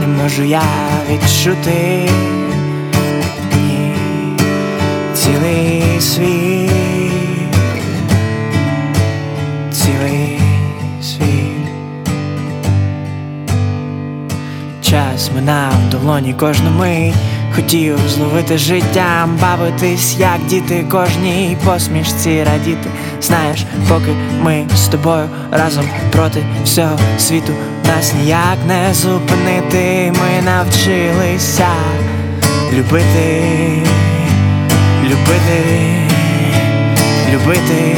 не 0.01 0.23
можу 0.23 0.43
я 0.43 0.63
відчути 1.11 2.11
ні, 3.57 3.95
цілий 5.15 6.01
світ. 6.01 6.58
Минав 15.39 15.73
в 15.73 15.91
долоні 15.91 16.35
кожну 16.35 16.71
мить, 16.71 17.15
хотів 17.57 17.99
зловити 18.09 18.59
життям, 18.59 19.39
бавитись, 19.43 20.17
як 20.19 20.47
діти, 20.47 20.87
кожній 20.91 21.57
посмішці 21.65 22.45
радіти. 22.45 22.89
Знаєш, 23.23 23.65
поки 23.89 24.11
ми 24.43 24.67
з 24.77 24.89
тобою 24.89 25.29
разом 25.51 25.85
проти 26.13 26.45
всього 26.65 26.99
світу, 27.19 27.53
нас 27.87 28.15
ніяк 28.15 28.59
не 28.69 28.95
зупинити. 28.95 30.13
Ми 30.13 30.43
навчилися 30.45 31.69
любити, 32.73 33.43
любити, 35.05 35.63
любити. 37.33 37.97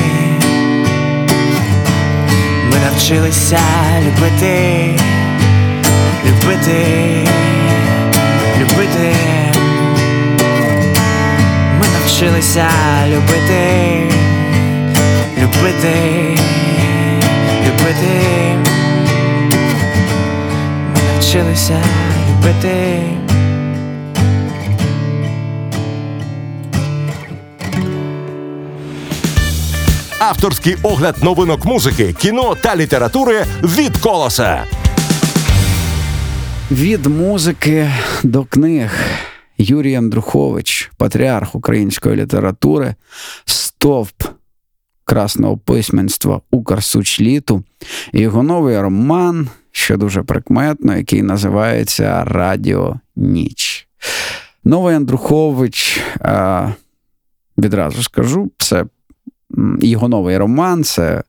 Ми 2.71 2.77
навчилися 2.91 3.61
любити, 4.07 4.95
любити, 6.41 7.27
любити. 8.61 9.15
Ми 11.79 11.87
навчилися 12.01 12.69
любити, 13.07 14.03
любити, 15.39 15.95
любити. 17.67 18.21
Ми 20.95 21.03
навчилися 21.13 21.83
любити. 22.31 23.03
Авторський 30.19 30.77
огляд 30.83 31.17
новинок 31.23 31.65
музики, 31.65 32.13
кіно 32.13 32.57
та 32.63 32.77
літератури 32.77 33.45
від 33.63 33.97
колоса. 33.97 34.65
Від 36.71 37.07
музики 37.07 37.91
до 38.23 38.45
книг. 38.45 38.93
Юрій 39.59 39.95
Андрухович, 39.95 40.91
патріарх 40.97 41.55
української 41.55 42.17
літератури, 42.17 42.95
стовп 43.45 44.23
красного 45.05 45.59
письменства 45.59 46.41
Укрсучліту, 46.51 47.65
і 48.13 48.21
його 48.21 48.43
новий 48.43 48.81
роман, 48.81 49.49
що 49.71 49.97
дуже 49.97 50.23
прикметно, 50.23 50.97
який 50.97 51.23
називається 51.23 52.25
Радіо 52.25 53.01
Ніч. 53.17 53.89
Новий 54.65 54.95
Андрухович, 54.95 56.01
відразу 57.59 58.03
скажу, 58.03 58.51
це 58.59 58.85
його 59.81 60.09
новий 60.09 60.39
роман 60.39 60.85
це 60.85 61.23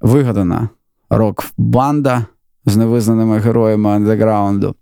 вигадана 0.00 0.68
рок-банда 1.10 2.26
з 2.66 2.76
невизнаними 2.76 3.38
героями 3.38 3.90
андеграунду. 3.90 4.74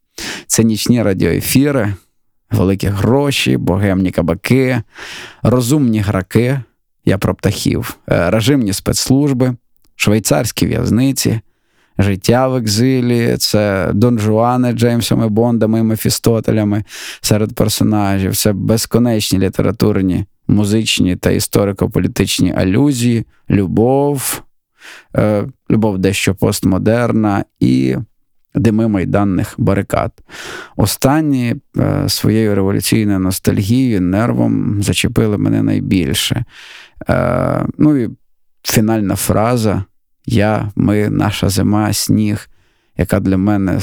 Це 0.47 0.64
нічні 0.64 1.03
радіоефіри, 1.03 1.94
великі 2.51 2.88
гроші, 2.88 3.57
богемні 3.57 4.11
кабаки, 4.11 4.83
розумні 5.42 6.01
граки. 6.01 6.61
Я 7.05 7.18
про 7.18 7.35
птахів, 7.35 7.97
е, 8.11 8.31
режимні 8.31 8.73
спецслужби, 8.73 9.57
швейцарські 9.97 10.66
в'язниці, 10.66 11.40
життя 11.99 12.49
в 12.49 12.57
екзилі, 12.57 13.37
це 13.37 13.90
Дон 13.94 14.18
Жуани 14.18 14.73
Джеймсами 14.73 15.29
Бондами 15.29 15.79
і 15.79 15.83
Мефістотелями 15.83 16.85
серед 17.20 17.55
персонажів, 17.55 18.37
це 18.37 18.53
безконечні 18.53 19.38
літературні 19.38 20.25
музичні 20.49 21.16
та 21.16 21.31
історико-політичні 21.31 22.53
алюзії, 22.57 23.25
любов, 23.51 24.42
любов 25.70 25.99
дещо 25.99 26.35
постмодерна 26.35 27.44
і 27.61 27.97
дими 28.55 28.88
майданних 28.88 29.55
барикад. 29.59 30.12
Останні 30.77 31.57
е, 31.79 32.09
своєю 32.09 32.55
революційною 32.55 33.18
ностальгією, 33.18 34.01
нервом 34.01 34.83
зачепили 34.83 35.38
мене 35.38 35.62
найбільше. 35.62 36.44
Е, 37.09 37.66
ну 37.79 37.97
і 37.97 38.11
фінальна 38.62 39.16
фраза 39.16 39.85
Я, 40.27 40.70
ми, 40.77 41.11
наша 41.11 41.49
зима, 41.49 41.92
сніг, 41.92 42.49
яка 42.97 43.20
для 43.20 43.37
мене 43.37 43.79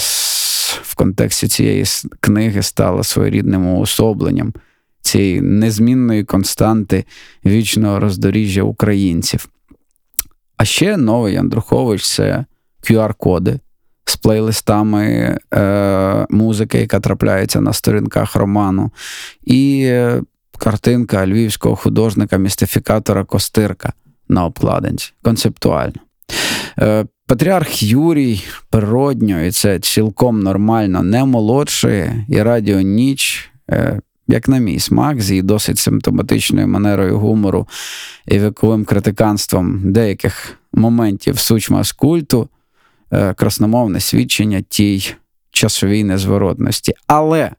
в 0.81 0.95
контексті 0.95 1.47
цієї 1.47 1.83
книги 2.19 2.61
стала 2.61 3.03
своєрідним 3.03 3.67
уособленням 3.67 4.53
цієї 5.01 5.41
незмінної 5.41 6.23
константи 6.23 7.05
вічного 7.45 7.99
роздоріжжя 7.99 8.63
українців. 8.63 9.49
А 10.62 10.65
ще 10.65 10.97
новий 10.97 11.36
Андрухович 11.36 12.10
це 12.10 12.45
QR-коди 12.84 13.60
з 14.06 14.15
плейлистами 14.15 15.38
е, 15.54 16.26
музики, 16.30 16.78
яка 16.78 17.00
трапляється 17.00 17.62
на 17.62 17.74
сторінках 17.74 18.36
роману, 18.36 18.91
і 19.43 19.93
картинка 20.58 21.28
львівського 21.28 21.76
художника-містифікатора 21.76 23.26
Костирка 23.26 23.93
на 24.30 24.45
обкладинці. 24.45 25.13
Концептуально. 25.21 26.00
Е, 26.80 27.06
Патріарх 27.28 27.84
Юрій 27.84 28.43
природньо, 28.69 29.41
і 29.41 29.52
це 29.52 29.80
цілком 29.80 30.39
нормально, 30.39 31.04
не 31.04 31.26
молодший, 31.26 32.10
і 32.30 32.41
радіо 32.41 32.82
ніч 32.82 33.52
е, 33.71 34.02
як 34.27 34.47
на 34.47 34.57
мій 34.57 34.79
смак, 34.79 35.21
з 35.21 35.29
її 35.29 35.41
досить 35.41 35.77
симптоматичною 35.77 36.67
манерою 36.67 37.19
гумору 37.19 37.67
і 38.27 38.39
віковим 38.39 38.86
критиканством 38.86 39.91
деяких 39.91 40.57
моментів 40.73 41.39
сучма 41.39 41.84
з 41.84 41.91
культу, 41.91 42.49
е, 43.12 43.34
красномовне 43.34 43.99
свідчення 43.99 44.62
тій 44.69 45.15
часовій 45.51 46.03
незворотності. 46.03 46.93
Але, 47.07 47.51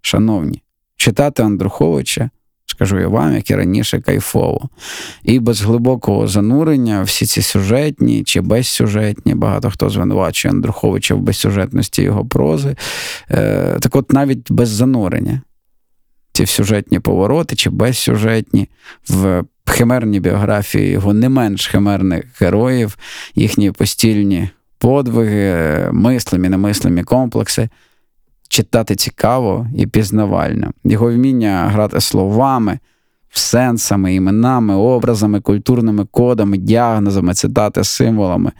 шановні, 0.00 0.62
читати 0.96 1.42
Андруховича. 1.42 2.30
Скажу 2.66 2.98
я 2.98 3.08
вам, 3.08 3.34
як 3.34 3.50
і 3.50 3.54
раніше, 3.54 4.00
кайфово. 4.00 4.68
І 5.22 5.38
без 5.38 5.62
глибокого 5.62 6.28
занурення 6.28 7.02
всі 7.02 7.26
ці 7.26 7.42
сюжетні 7.42 8.24
чи 8.24 8.40
безсюжетні, 8.40 9.34
багато 9.34 9.70
хто 9.70 9.90
звинувачує 9.90 10.54
Андруховича 10.54 11.14
в 11.14 11.20
безсюжетності 11.20 12.02
його 12.02 12.24
прози. 12.24 12.76
Е, 13.30 13.76
Так 13.80 13.96
от 13.96 14.12
навіть 14.12 14.52
без 14.52 14.68
занурення 14.68 15.42
ці 16.40 16.46
сюжетні 16.46 17.00
повороти 17.00 17.56
чи 17.56 17.70
безсюжетні, 17.70 18.68
в 19.08 19.44
химерній 19.66 20.20
біографії 20.20 20.90
його 20.90 21.14
не 21.14 21.28
менш 21.28 21.66
химерних 21.66 22.24
героїв, 22.40 22.98
їхні 23.34 23.72
постільні 23.72 24.48
подвиги, 24.78 25.88
мислимі, 25.92 26.48
немислимі 26.48 27.02
комплекси. 27.02 27.68
Читати 28.48 28.96
цікаво 28.96 29.66
і 29.76 29.86
пізнавально. 29.86 30.70
Його 30.84 31.12
вміння 31.12 31.68
грати 31.72 32.00
словами, 32.00 32.78
сенсами, 33.30 34.14
іменами, 34.14 34.74
образами, 34.74 35.40
культурними 35.40 36.06
кодами, 36.10 36.58
діагнозами, 36.58 37.34
цитати, 37.34 37.84
символами. 37.84 38.52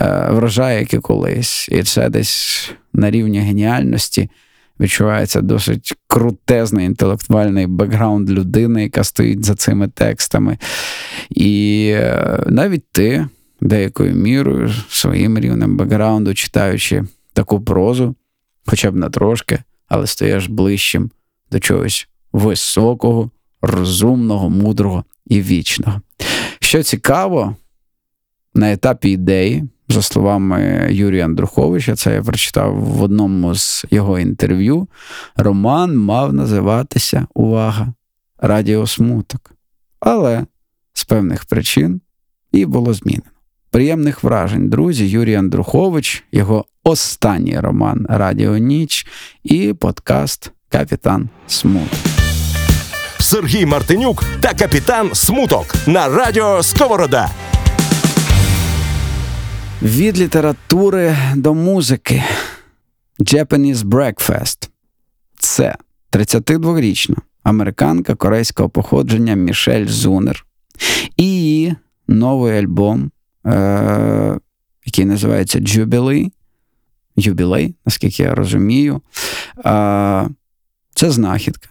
Е, 0.00 0.28
вражає, 0.30 0.80
як 0.80 0.94
і 0.94 0.98
колись. 0.98 1.68
І 1.68 1.82
це 1.82 2.08
десь 2.08 2.70
на 2.92 3.10
рівні 3.10 3.38
геніальності 3.38 4.30
відчувається 4.80 5.40
досить 5.40 5.94
крутезний 6.06 6.86
інтелектуальний 6.86 7.66
бекграунд 7.66 8.30
людини, 8.30 8.82
яка 8.82 9.04
стоїть 9.04 9.44
за 9.44 9.54
цими 9.54 9.88
текстами. 9.88 10.58
І 11.30 11.88
е, 11.94 12.42
навіть 12.46 12.84
ти 12.92 13.28
деякою 13.60 14.14
мірою 14.14 14.70
своїм 14.88 15.38
рівнем 15.38 15.76
бекграунду, 15.76 16.34
читаючи 16.34 17.04
таку 17.32 17.60
прозу, 17.60 18.14
хоча 18.66 18.90
б 18.90 18.96
на 18.96 19.10
трошки, 19.10 19.58
але 19.88 20.06
стаєш 20.06 20.46
ближчим 20.46 21.10
до 21.50 21.60
чогось 21.60 22.08
високого, 22.32 23.30
розумного, 23.62 24.50
мудрого 24.50 25.04
і 25.26 25.40
вічного. 25.40 26.00
Що 26.60 26.82
цікаво, 26.82 27.56
на 28.54 28.72
етапі 28.72 29.10
ідеї 29.10 29.64
за 29.92 30.02
словами 30.02 30.88
Юрія 30.90 31.24
Андруховича, 31.24 31.96
це 31.96 32.14
я 32.14 32.22
прочитав 32.22 32.74
в 32.74 33.02
одному 33.02 33.54
з 33.54 33.84
його 33.90 34.18
інтерв'ю. 34.18 34.88
Роман 35.36 35.96
мав 35.96 36.32
називатися 36.32 37.26
Увага! 37.34 37.92
Радіосмуток. 38.38 39.52
Але 40.00 40.46
з 40.92 41.04
певних 41.04 41.44
причин 41.44 42.00
і 42.52 42.66
було 42.66 42.94
змінено. 42.94 43.22
приємних 43.70 44.24
вражень, 44.24 44.68
друзі, 44.68 45.08
Юрій 45.08 45.34
Андрухович, 45.34 46.24
його 46.32 46.64
останній 46.84 47.60
роман 47.60 48.06
Радіо 48.08 48.56
Ніч 48.56 49.06
і 49.44 49.72
подкаст 49.72 50.52
Капітан 50.68 51.28
Смут. 51.46 51.90
Сергій 53.20 53.66
Мартинюк 53.66 54.24
та 54.40 54.54
капітан 54.54 55.10
Смуток 55.14 55.74
на 55.86 56.08
радіо 56.08 56.62
Сковорода. 56.62 57.30
Від 59.82 60.18
літератури 60.18 61.16
до 61.36 61.54
музики. 61.54 62.22
Japanese 63.18 63.74
Breakfast. 63.84 64.68
Це 65.38 65.76
32-річна 66.12 67.16
американка 67.42 68.14
корейського 68.14 68.68
походження 68.68 69.34
Мішель 69.34 69.86
Зунер. 69.86 70.46
І 71.16 71.24
її 71.24 71.74
новий 72.08 72.58
альбом, 72.58 73.10
е- 73.46 74.38
який 74.84 75.04
називається 75.04 75.58
Jubilee. 75.58 76.30
Юбілей, 77.16 77.74
наскільки 77.86 78.22
я 78.22 78.34
розумію. 78.34 79.00
Е- 79.66 80.28
Це 80.94 81.10
знахідка 81.10 81.68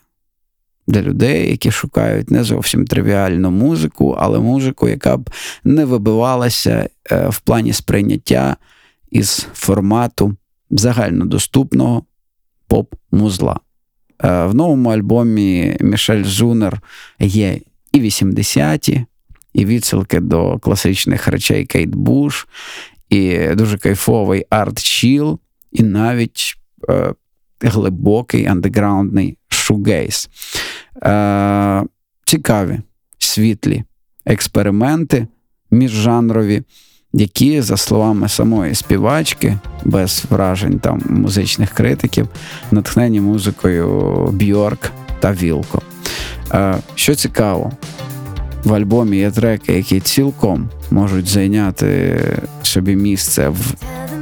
для 0.91 1.01
людей, 1.01 1.49
які 1.49 1.71
шукають 1.71 2.31
не 2.31 2.43
зовсім 2.43 2.85
тривіальну 2.85 3.51
музику, 3.51 4.17
але 4.19 4.39
музику, 4.39 4.89
яка 4.89 5.17
б 5.17 5.29
не 5.63 5.85
вибивалася 5.85 6.89
е, 7.11 7.29
в 7.29 7.39
плані 7.39 7.73
сприйняття 7.73 8.57
із 9.11 9.47
формату 9.53 10.35
загальнодоступного 10.71 12.03
поп-музла. 12.67 13.59
Е, 14.23 14.45
в 14.45 14.55
новому 14.55 14.89
альбомі 14.89 15.77
Мішель 15.79 16.23
Зунер 16.23 16.81
є 17.19 17.57
і 17.91 18.01
80-ті, 18.01 19.05
і 19.53 19.65
відсилки 19.65 20.19
до 20.19 20.59
класичних 20.59 21.27
речей 21.27 21.65
Кейт 21.65 21.95
Буш, 21.95 22.47
і 23.09 23.47
дуже 23.47 23.77
кайфовий 23.77 24.45
art-chill, 24.49 25.39
і 25.71 25.83
навіть 25.83 26.55
е, 26.89 27.13
глибокий 27.61 28.45
андеграундний 28.45 29.37
shoegaze. 29.49 30.29
Е, 31.03 31.83
Цікаві, 32.25 32.79
світлі 33.17 33.83
експерименти 34.25 35.27
міжжанрові, 35.71 36.63
які, 37.13 37.61
за 37.61 37.77
словами 37.77 38.29
самої 38.29 38.75
співачки, 38.75 39.57
без 39.85 40.25
вражень 40.29 40.79
там 40.79 41.01
музичних 41.09 41.71
критиків, 41.71 42.27
натхнені 42.71 43.21
музикою 43.21 43.87
Бьорк 44.31 44.91
та 45.19 45.33
Вілко. 45.33 45.81
Е, 46.53 46.75
Що 46.95 47.15
цікаво, 47.15 47.71
в 48.63 48.73
альбомі 48.73 49.17
є 49.17 49.31
треки, 49.31 49.73
які 49.73 49.99
цілком 49.99 50.69
можуть 50.91 51.27
зайняти 51.27 52.19
собі 52.63 52.95
місце 52.95 53.49
в 53.49 53.75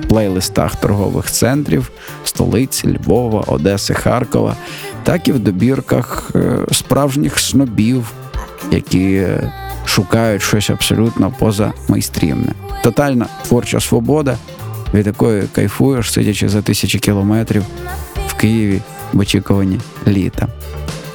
плейлистах 0.09 0.75
торгових 0.75 1.31
центрів 1.31 1.91
столиці 2.23 2.97
Львова, 2.97 3.43
Одеси, 3.47 3.93
Харкова, 3.93 4.55
так 5.03 5.27
і 5.27 5.31
в 5.31 5.39
добірках 5.39 6.31
е, 6.35 6.57
справжніх 6.71 7.39
снобів, 7.39 8.11
які 8.71 9.13
е, 9.13 9.53
шукають 9.85 10.41
щось 10.41 10.69
абсолютно 10.69 11.33
поза 11.39 11.73
майстрівне. 11.87 12.53
Тотальна 12.83 13.25
творча 13.47 13.79
свобода, 13.79 14.37
від 14.93 15.07
якої 15.07 15.43
кайфуєш, 15.43 16.11
сидячи 16.11 16.49
за 16.49 16.61
тисячі 16.61 16.99
кілометрів 16.99 17.63
в 18.27 18.33
Києві 18.33 18.81
в 19.13 19.19
очікуванні 19.19 19.79
літа. 20.07 20.47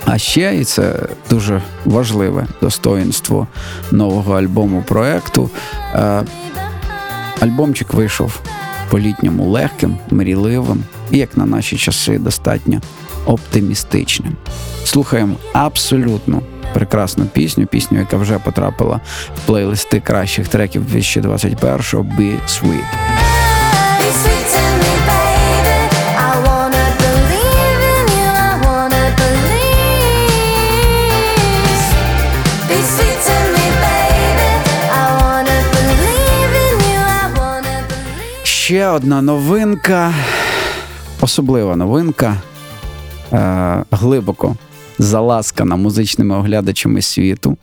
А 0.04 0.18
ще, 0.18 0.57
і 0.57 0.64
це 0.64 0.94
дуже 1.30 1.62
важливе 1.85 2.46
достоїнство 2.61 3.46
нового 3.90 4.35
альбому 4.35 4.83
проекту. 4.83 5.50
Е, 5.94 6.22
альбомчик 7.40 7.94
вийшов 7.94 8.40
по-літньому 8.90 9.51
легким, 9.51 9.97
мрійливим 10.11 10.85
і, 11.11 11.18
як 11.18 11.37
на 11.37 11.47
наші 11.47 11.77
часи, 11.77 12.18
достатньо 12.18 12.81
оптимістичним. 13.27 14.37
Слухаємо 14.85 15.37
абсолютно 15.53 16.42
прекрасну 16.75 17.25
пісню, 17.25 17.66
пісню, 17.66 17.99
яка 17.99 18.16
вже 18.16 18.38
потрапила 18.38 19.01
в 19.37 19.47
плейлисти 19.47 20.01
кращих 20.01 20.49
треків 20.49 20.83
2021-го 20.94 22.03
«Be 22.03 22.38
Sweet». 22.49 23.34
Ще 38.64 38.87
одна 38.87 39.22
новинка, 39.22 40.14
особлива 41.20 41.77
новинка, 41.77 42.37
е, 43.33 43.85
глибоко 43.90 44.57
заласкана 44.98 45.77
музичними 45.77 46.37
оглядачами 46.37 47.03
світу, 47.03 47.57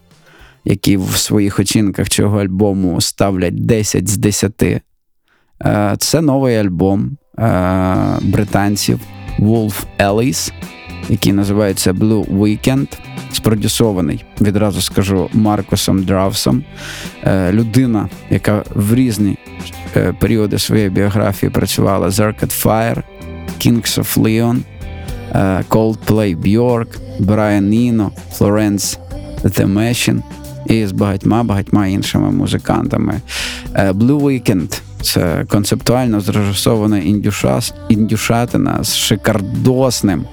які 0.65 0.97
в 0.97 1.17
своїх 1.17 1.59
оцінках 1.59 2.09
цього 2.09 2.41
альбому 2.41 3.01
ставлять 3.01 3.65
10 3.65 4.07
з 4.07 4.17
10. 4.17 4.63
Е, 5.65 5.95
це 5.99 6.21
новий 6.21 6.57
альбом 6.57 7.17
е, 7.39 7.95
британців 8.21 8.99
Wolf 9.39 9.73
Alice, 9.99 10.51
який 11.09 11.33
називається 11.33 11.93
Blue 11.93 12.25
Weekend. 12.25 12.87
Спродюсований, 13.31 14.25
відразу 14.41 14.81
скажу, 14.81 15.29
Маркосом 15.33 16.03
Дравсом. 16.03 16.63
Е, 17.23 17.51
людина, 17.51 18.09
яка 18.29 18.63
в 18.75 18.95
різні 18.95 19.37
періоди 20.19 20.59
своєї 20.59 20.89
біографії 20.89 21.49
працювала 21.49 22.09
з 22.09 22.19
Arcade 22.19 22.65
Fire, 22.65 23.03
Kings 23.59 23.99
of 23.99 24.21
Leon, 24.21 24.57
е, 25.31 25.63
Coldplay 25.69 26.37
Bjork, 26.37 26.87
Brian 27.19 27.69
Eno, 27.69 28.09
Florence 28.39 28.97
The 29.43 29.73
Machine 29.73 30.21
і 30.65 30.87
з 30.87 30.91
багатьма-багатьма 30.91 31.87
іншими 31.87 32.31
музикантами. 32.31 33.21
Е, 33.75 33.91
Blue 33.91 34.21
Weekend 34.21 34.81
це 35.01 35.45
концептуально 35.49 36.21
зрежисована 36.21 36.97
індюша, 36.99 37.59
індюшатина 37.89 38.83
з 38.83 38.95
шикардосним 38.95 40.25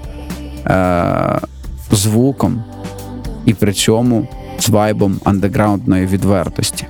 е, 0.65 1.39
звуком 1.91 2.63
і 3.45 3.53
при 3.53 3.73
цьому 3.73 4.27
з 4.59 4.69
вайбом 4.69 5.19
андеграундної 5.23 6.05
відвертості. 6.05 6.85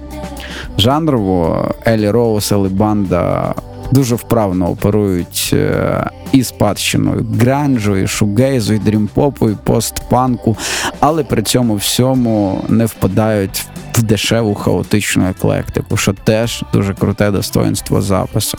Жанрово 0.79 1.71
Елі 1.87 2.09
Роуз, 2.09 2.51
Елі 2.51 2.67
Банда 2.67 3.53
дуже 3.91 4.15
вправно 4.15 4.69
оперують 4.69 5.49
е, 5.53 6.09
і 6.31 6.43
спадщиною 6.43 7.25
гранжу, 7.39 7.97
і 7.97 8.07
шугейзу, 8.07 8.73
і 8.73 8.79
дрімпопу, 8.79 9.49
постпанку, 9.63 10.57
але 10.99 11.23
при 11.23 11.43
цьому 11.43 11.75
всьому 11.75 12.65
не 12.69 12.85
впадають 12.85 13.65
в 13.93 14.01
дешеву 14.01 14.55
хаотичну 14.55 15.29
еклектику, 15.29 15.97
що 15.97 16.13
теж 16.13 16.63
дуже 16.73 16.93
круте 16.93 17.31
достоинство 17.31 18.01
запису. 18.01 18.57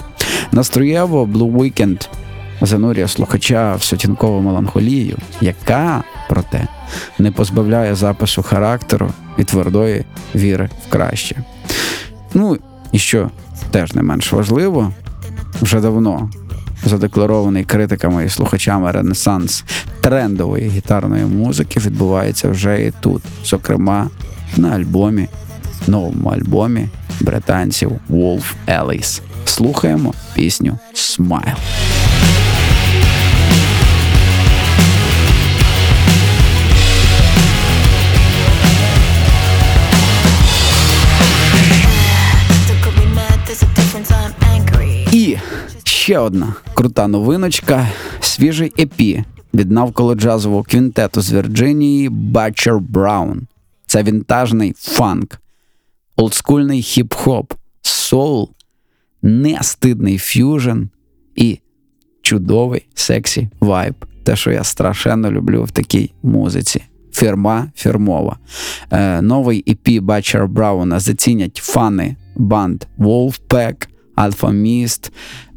Настроєво 0.53 1.25
Blue 1.25 1.53
Weekend 1.53 2.09
занурює 2.61 3.09
слухача 3.09 3.75
в 3.75 3.83
сутінкову 3.83 4.41
меланхолію, 4.41 5.17
яка, 5.41 6.05
проте, 6.29 6.69
не 7.19 7.33
позбавляє 7.33 7.95
запису 7.95 8.43
характеру 8.43 9.11
і 9.39 9.45
твердої 9.45 10.05
віри 10.35 10.71
в 10.89 10.93
краще. 10.93 11.37
Ну 12.35 12.59
і 12.93 12.99
що 12.99 13.31
теж 13.71 13.95
не 13.95 14.03
менш 14.03 14.33
важливо, 14.33 14.93
вже 15.63 15.81
давно 15.81 16.31
задекларований 16.85 17.65
критиками 17.65 18.25
і 18.25 18.29
слухачами 18.29 18.93
Ренесанс 18.93 19.65
трендової 20.01 20.69
гітарної 20.69 21.25
музики 21.25 21.81
відбувається 21.81 22.49
вже 22.49 22.87
і 22.87 22.93
тут, 23.01 23.23
зокрема 23.45 24.09
на 24.57 24.69
альбомі, 24.69 25.29
новому 25.87 26.29
альбомі 26.29 26.89
британців 27.21 27.93
Wolf 28.11 28.45
Alice. 28.69 29.21
Слухаємо 29.45 30.15
пісню 30.35 30.79
Smile. 30.95 31.57
Ще 46.11 46.19
одна 46.19 46.55
крута 46.75 47.09
новиночка: 47.09 47.89
свіжий 48.21 48.73
EP 48.79 49.25
від 49.55 49.71
навколо 49.71 50.15
джазового 50.15 50.63
квінтету 50.63 51.21
з 51.21 51.33
Вірджинії 51.33 52.09
Батчер 52.09 52.79
Браун. 52.79 53.47
Це 53.87 54.03
вінтажний 54.03 54.75
фанк, 54.77 55.41
олдскульний 56.17 56.83
хіп-хоп, 56.83 57.51
соул, 57.83 58.51
нестидний 59.23 60.19
ф'южн 60.19 60.83
і 61.37 61.59
чудовий 62.23 62.87
сексі 62.95 63.49
вайб. 63.61 63.95
Те, 64.25 64.37
що 64.37 64.51
я 64.51 64.65
страшенно 64.65 65.31
люблю 65.31 65.65
в 65.65 65.71
такій 65.71 66.13
музиці. 66.23 66.83
Фірма 67.13 67.71
фірмова. 67.75 68.39
Е, 68.91 69.23
новий 69.23 69.65
EP 69.67 70.01
Батчера 70.01 70.47
Брауна 70.47 71.01
зацінять 71.01 71.57
фани 71.57 72.17
банд 72.37 72.85
Wolfpack, 72.99 73.87
Alpha 74.17 74.53
Mist, 74.53 75.11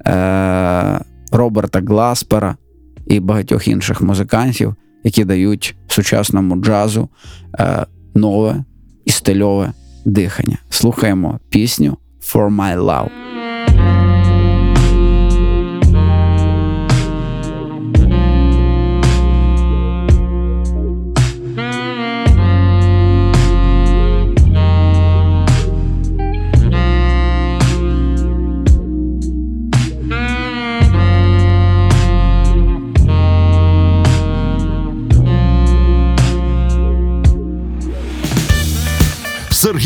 е, 0.07 0.99
Роберта 1.31 1.81
Гласпера 1.81 2.55
і 3.07 3.19
багатьох 3.19 3.67
інших 3.67 4.01
музикантів, 4.01 4.75
які 5.03 5.25
дають 5.25 5.75
сучасному 5.87 6.55
джазу 6.55 7.09
е, 7.59 7.85
нове 8.15 8.63
і 9.05 9.11
стильове 9.11 9.73
дихання. 10.05 10.57
Слухаємо 10.69 11.39
пісню 11.49 11.97
For 12.21 12.55
My 12.55 12.79
Love. 12.79 13.42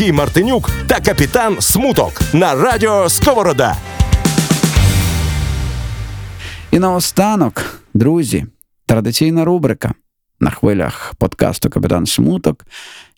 Сергій 0.08 0.18
Мартинюк 0.18 0.70
та 0.86 1.00
капітан 1.00 1.60
Смуток 1.60 2.20
на 2.32 2.54
радіо 2.54 3.08
Сковорода. 3.08 3.76
І 6.70 6.78
наостанок, 6.78 7.82
друзі, 7.94 8.46
традиційна 8.86 9.44
рубрика 9.44 9.94
на 10.40 10.50
хвилях 10.50 11.14
подкасту 11.18 11.70
Капітан 11.70 12.06
Смуток, 12.06 12.66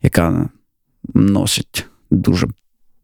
яка 0.02 0.48
носить 1.14 1.86
дуже 2.10 2.48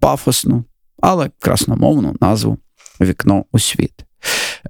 пафосну, 0.00 0.64
але 1.02 1.30
красномовну 1.38 2.16
назву 2.20 2.58
Вікно 3.00 3.44
у 3.52 3.58
світ. 3.58 4.04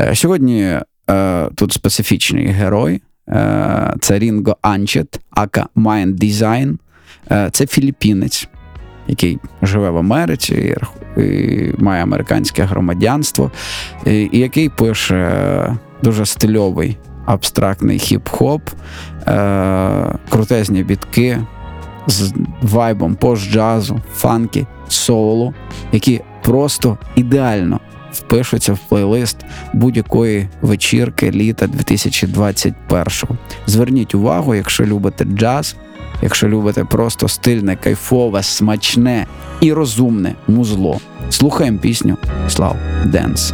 Е, 0.01 0.15
Сьогодні 0.15 0.81
е, 1.11 1.49
тут 1.55 1.73
специфічний 1.73 2.47
герой. 2.47 3.03
Е, 3.29 3.95
це 4.01 4.19
Рінго 4.19 4.57
Анчет, 4.63 5.21
ака 5.31 5.69
Mind 5.77 6.15
Design. 6.19 6.79
Е, 7.31 7.51
це 7.53 7.67
філіппінець, 7.67 8.49
який 9.09 9.39
живе 9.63 9.91
в 9.91 9.97
Америці 9.97 10.55
і 10.55 10.75
і 11.17 11.73
має 11.79 12.03
американське 12.03 12.63
громадянство, 12.63 13.51
і, 14.07 14.29
і 14.33 14.39
який 14.39 14.69
пише 14.69 15.77
дуже 16.03 16.27
стильовий 16.27 16.99
абстрактний 17.27 17.99
хіп-хоп, 17.99 18.61
е, 19.27 20.19
крутезні 20.29 20.83
бітки 20.83 21.39
з 22.07 22.33
вайбом 22.63 23.15
пост-джазу, 23.15 23.99
фанки, 24.15 24.67
соулу, 24.89 25.55
які 25.93 26.21
просто 26.43 26.99
ідеально 27.17 27.81
впишуться 28.13 28.73
в 28.73 28.79
плейлист 28.79 29.37
будь-якої 29.73 30.49
вечірки 30.63 31.31
літа 31.31 31.67
2021-го. 31.67 33.37
Зверніть 33.67 34.15
увагу, 34.15 34.55
якщо 34.55 34.85
любите 34.85 35.25
джаз, 35.25 35.77
якщо 36.23 36.49
любите 36.49 36.85
просто 36.85 37.29
стильне, 37.29 37.77
кайфове, 37.77 38.43
смачне 38.43 39.27
і 39.61 39.73
розумне 39.73 40.35
музло. 40.49 41.01
Слухаємо 41.31 41.79
пісню 41.79 42.17
Слав 42.49 42.77
Денс. 43.05 43.53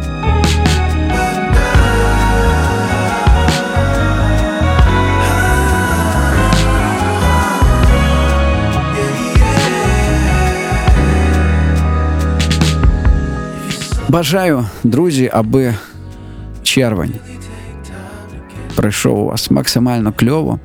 Бажаю, 14.09 14.65
друзі, 14.83 15.29
аби 15.33 15.75
червень 16.63 17.13
прийшов 18.75 19.19
у 19.19 19.25
вас 19.25 19.51
максимально 19.51 20.13
кльово. 20.13 20.59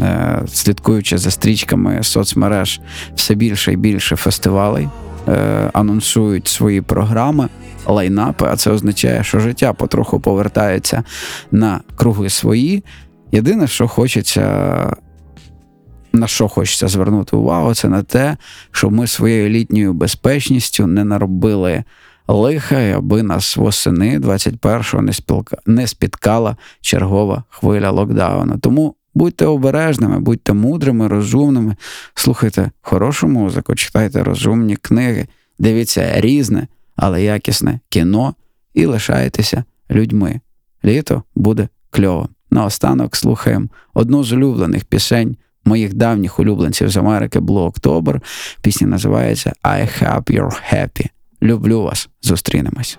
Е, 0.00 0.42
Слідкуючи 0.48 1.18
за 1.18 1.30
стрічками 1.30 2.02
соцмереж, 2.02 2.80
все 3.14 3.34
більше 3.34 3.72
і 3.72 3.76
більше 3.76 4.16
фестивалей 4.16 4.88
е, 5.28 5.70
анонсують 5.72 6.48
свої 6.48 6.80
програми, 6.80 7.48
лайнапи, 7.86 8.46
а 8.50 8.56
це 8.56 8.70
означає, 8.70 9.24
що 9.24 9.40
життя 9.40 9.72
потроху 9.72 10.20
повертається 10.20 11.04
на 11.50 11.80
круги 11.96 12.30
свої. 12.30 12.84
Єдине, 13.32 13.66
що 13.66 13.88
хочеться, 13.88 14.96
на 16.12 16.26
що 16.26 16.48
хочеться 16.48 16.88
звернути 16.88 17.36
увагу, 17.36 17.74
це 17.74 17.88
на 17.88 18.02
те, 18.02 18.36
щоб 18.70 18.92
ми 18.92 19.06
своєю 19.06 19.48
літньою 19.48 19.92
безпечністю 19.92 20.86
не 20.86 21.04
наробили 21.04 21.84
лиха, 22.28 22.80
і 22.80 22.92
аби 22.92 23.22
нас 23.22 23.56
восени 23.56 24.18
21-го 24.18 25.02
не, 25.02 25.12
спілка, 25.12 25.56
не 25.66 25.86
спіткала 25.86 26.56
чергова 26.80 27.44
хвиля 27.48 27.90
локдауну. 27.90 28.58
Тому 28.58 28.94
будьте 29.14 29.46
обережними, 29.46 30.20
будьте 30.20 30.52
мудрими, 30.52 31.08
розумними, 31.08 31.76
слухайте 32.14 32.70
хорошу 32.82 33.28
музику, 33.28 33.74
читайте 33.74 34.22
розумні 34.22 34.76
книги, 34.76 35.26
дивіться 35.58 36.20
різне, 36.20 36.66
але 36.96 37.22
якісне 37.22 37.80
кіно 37.88 38.34
і 38.74 38.86
лишайтеся 38.86 39.64
людьми. 39.90 40.40
Літо 40.84 41.22
буде 41.34 41.68
кльово. 41.90 42.28
Наостанок 42.50 43.16
слухаємо 43.16 43.68
одну 43.94 44.24
з 44.24 44.32
улюблених 44.32 44.84
пісень 44.84 45.36
моїх 45.64 45.94
давніх 45.94 46.38
улюбленців 46.38 46.88
з 46.88 46.96
Америки 46.96 47.38
Blue 47.38 47.72
October. 47.72 48.20
Пісня 48.62 48.86
називається 48.86 49.52
I 49.62 50.02
Hope 50.02 50.38
You're 50.38 50.74
Happy. 50.74 51.06
Люблю 51.42 51.82
вас. 51.82 52.08
Зустрінемось. 52.22 52.98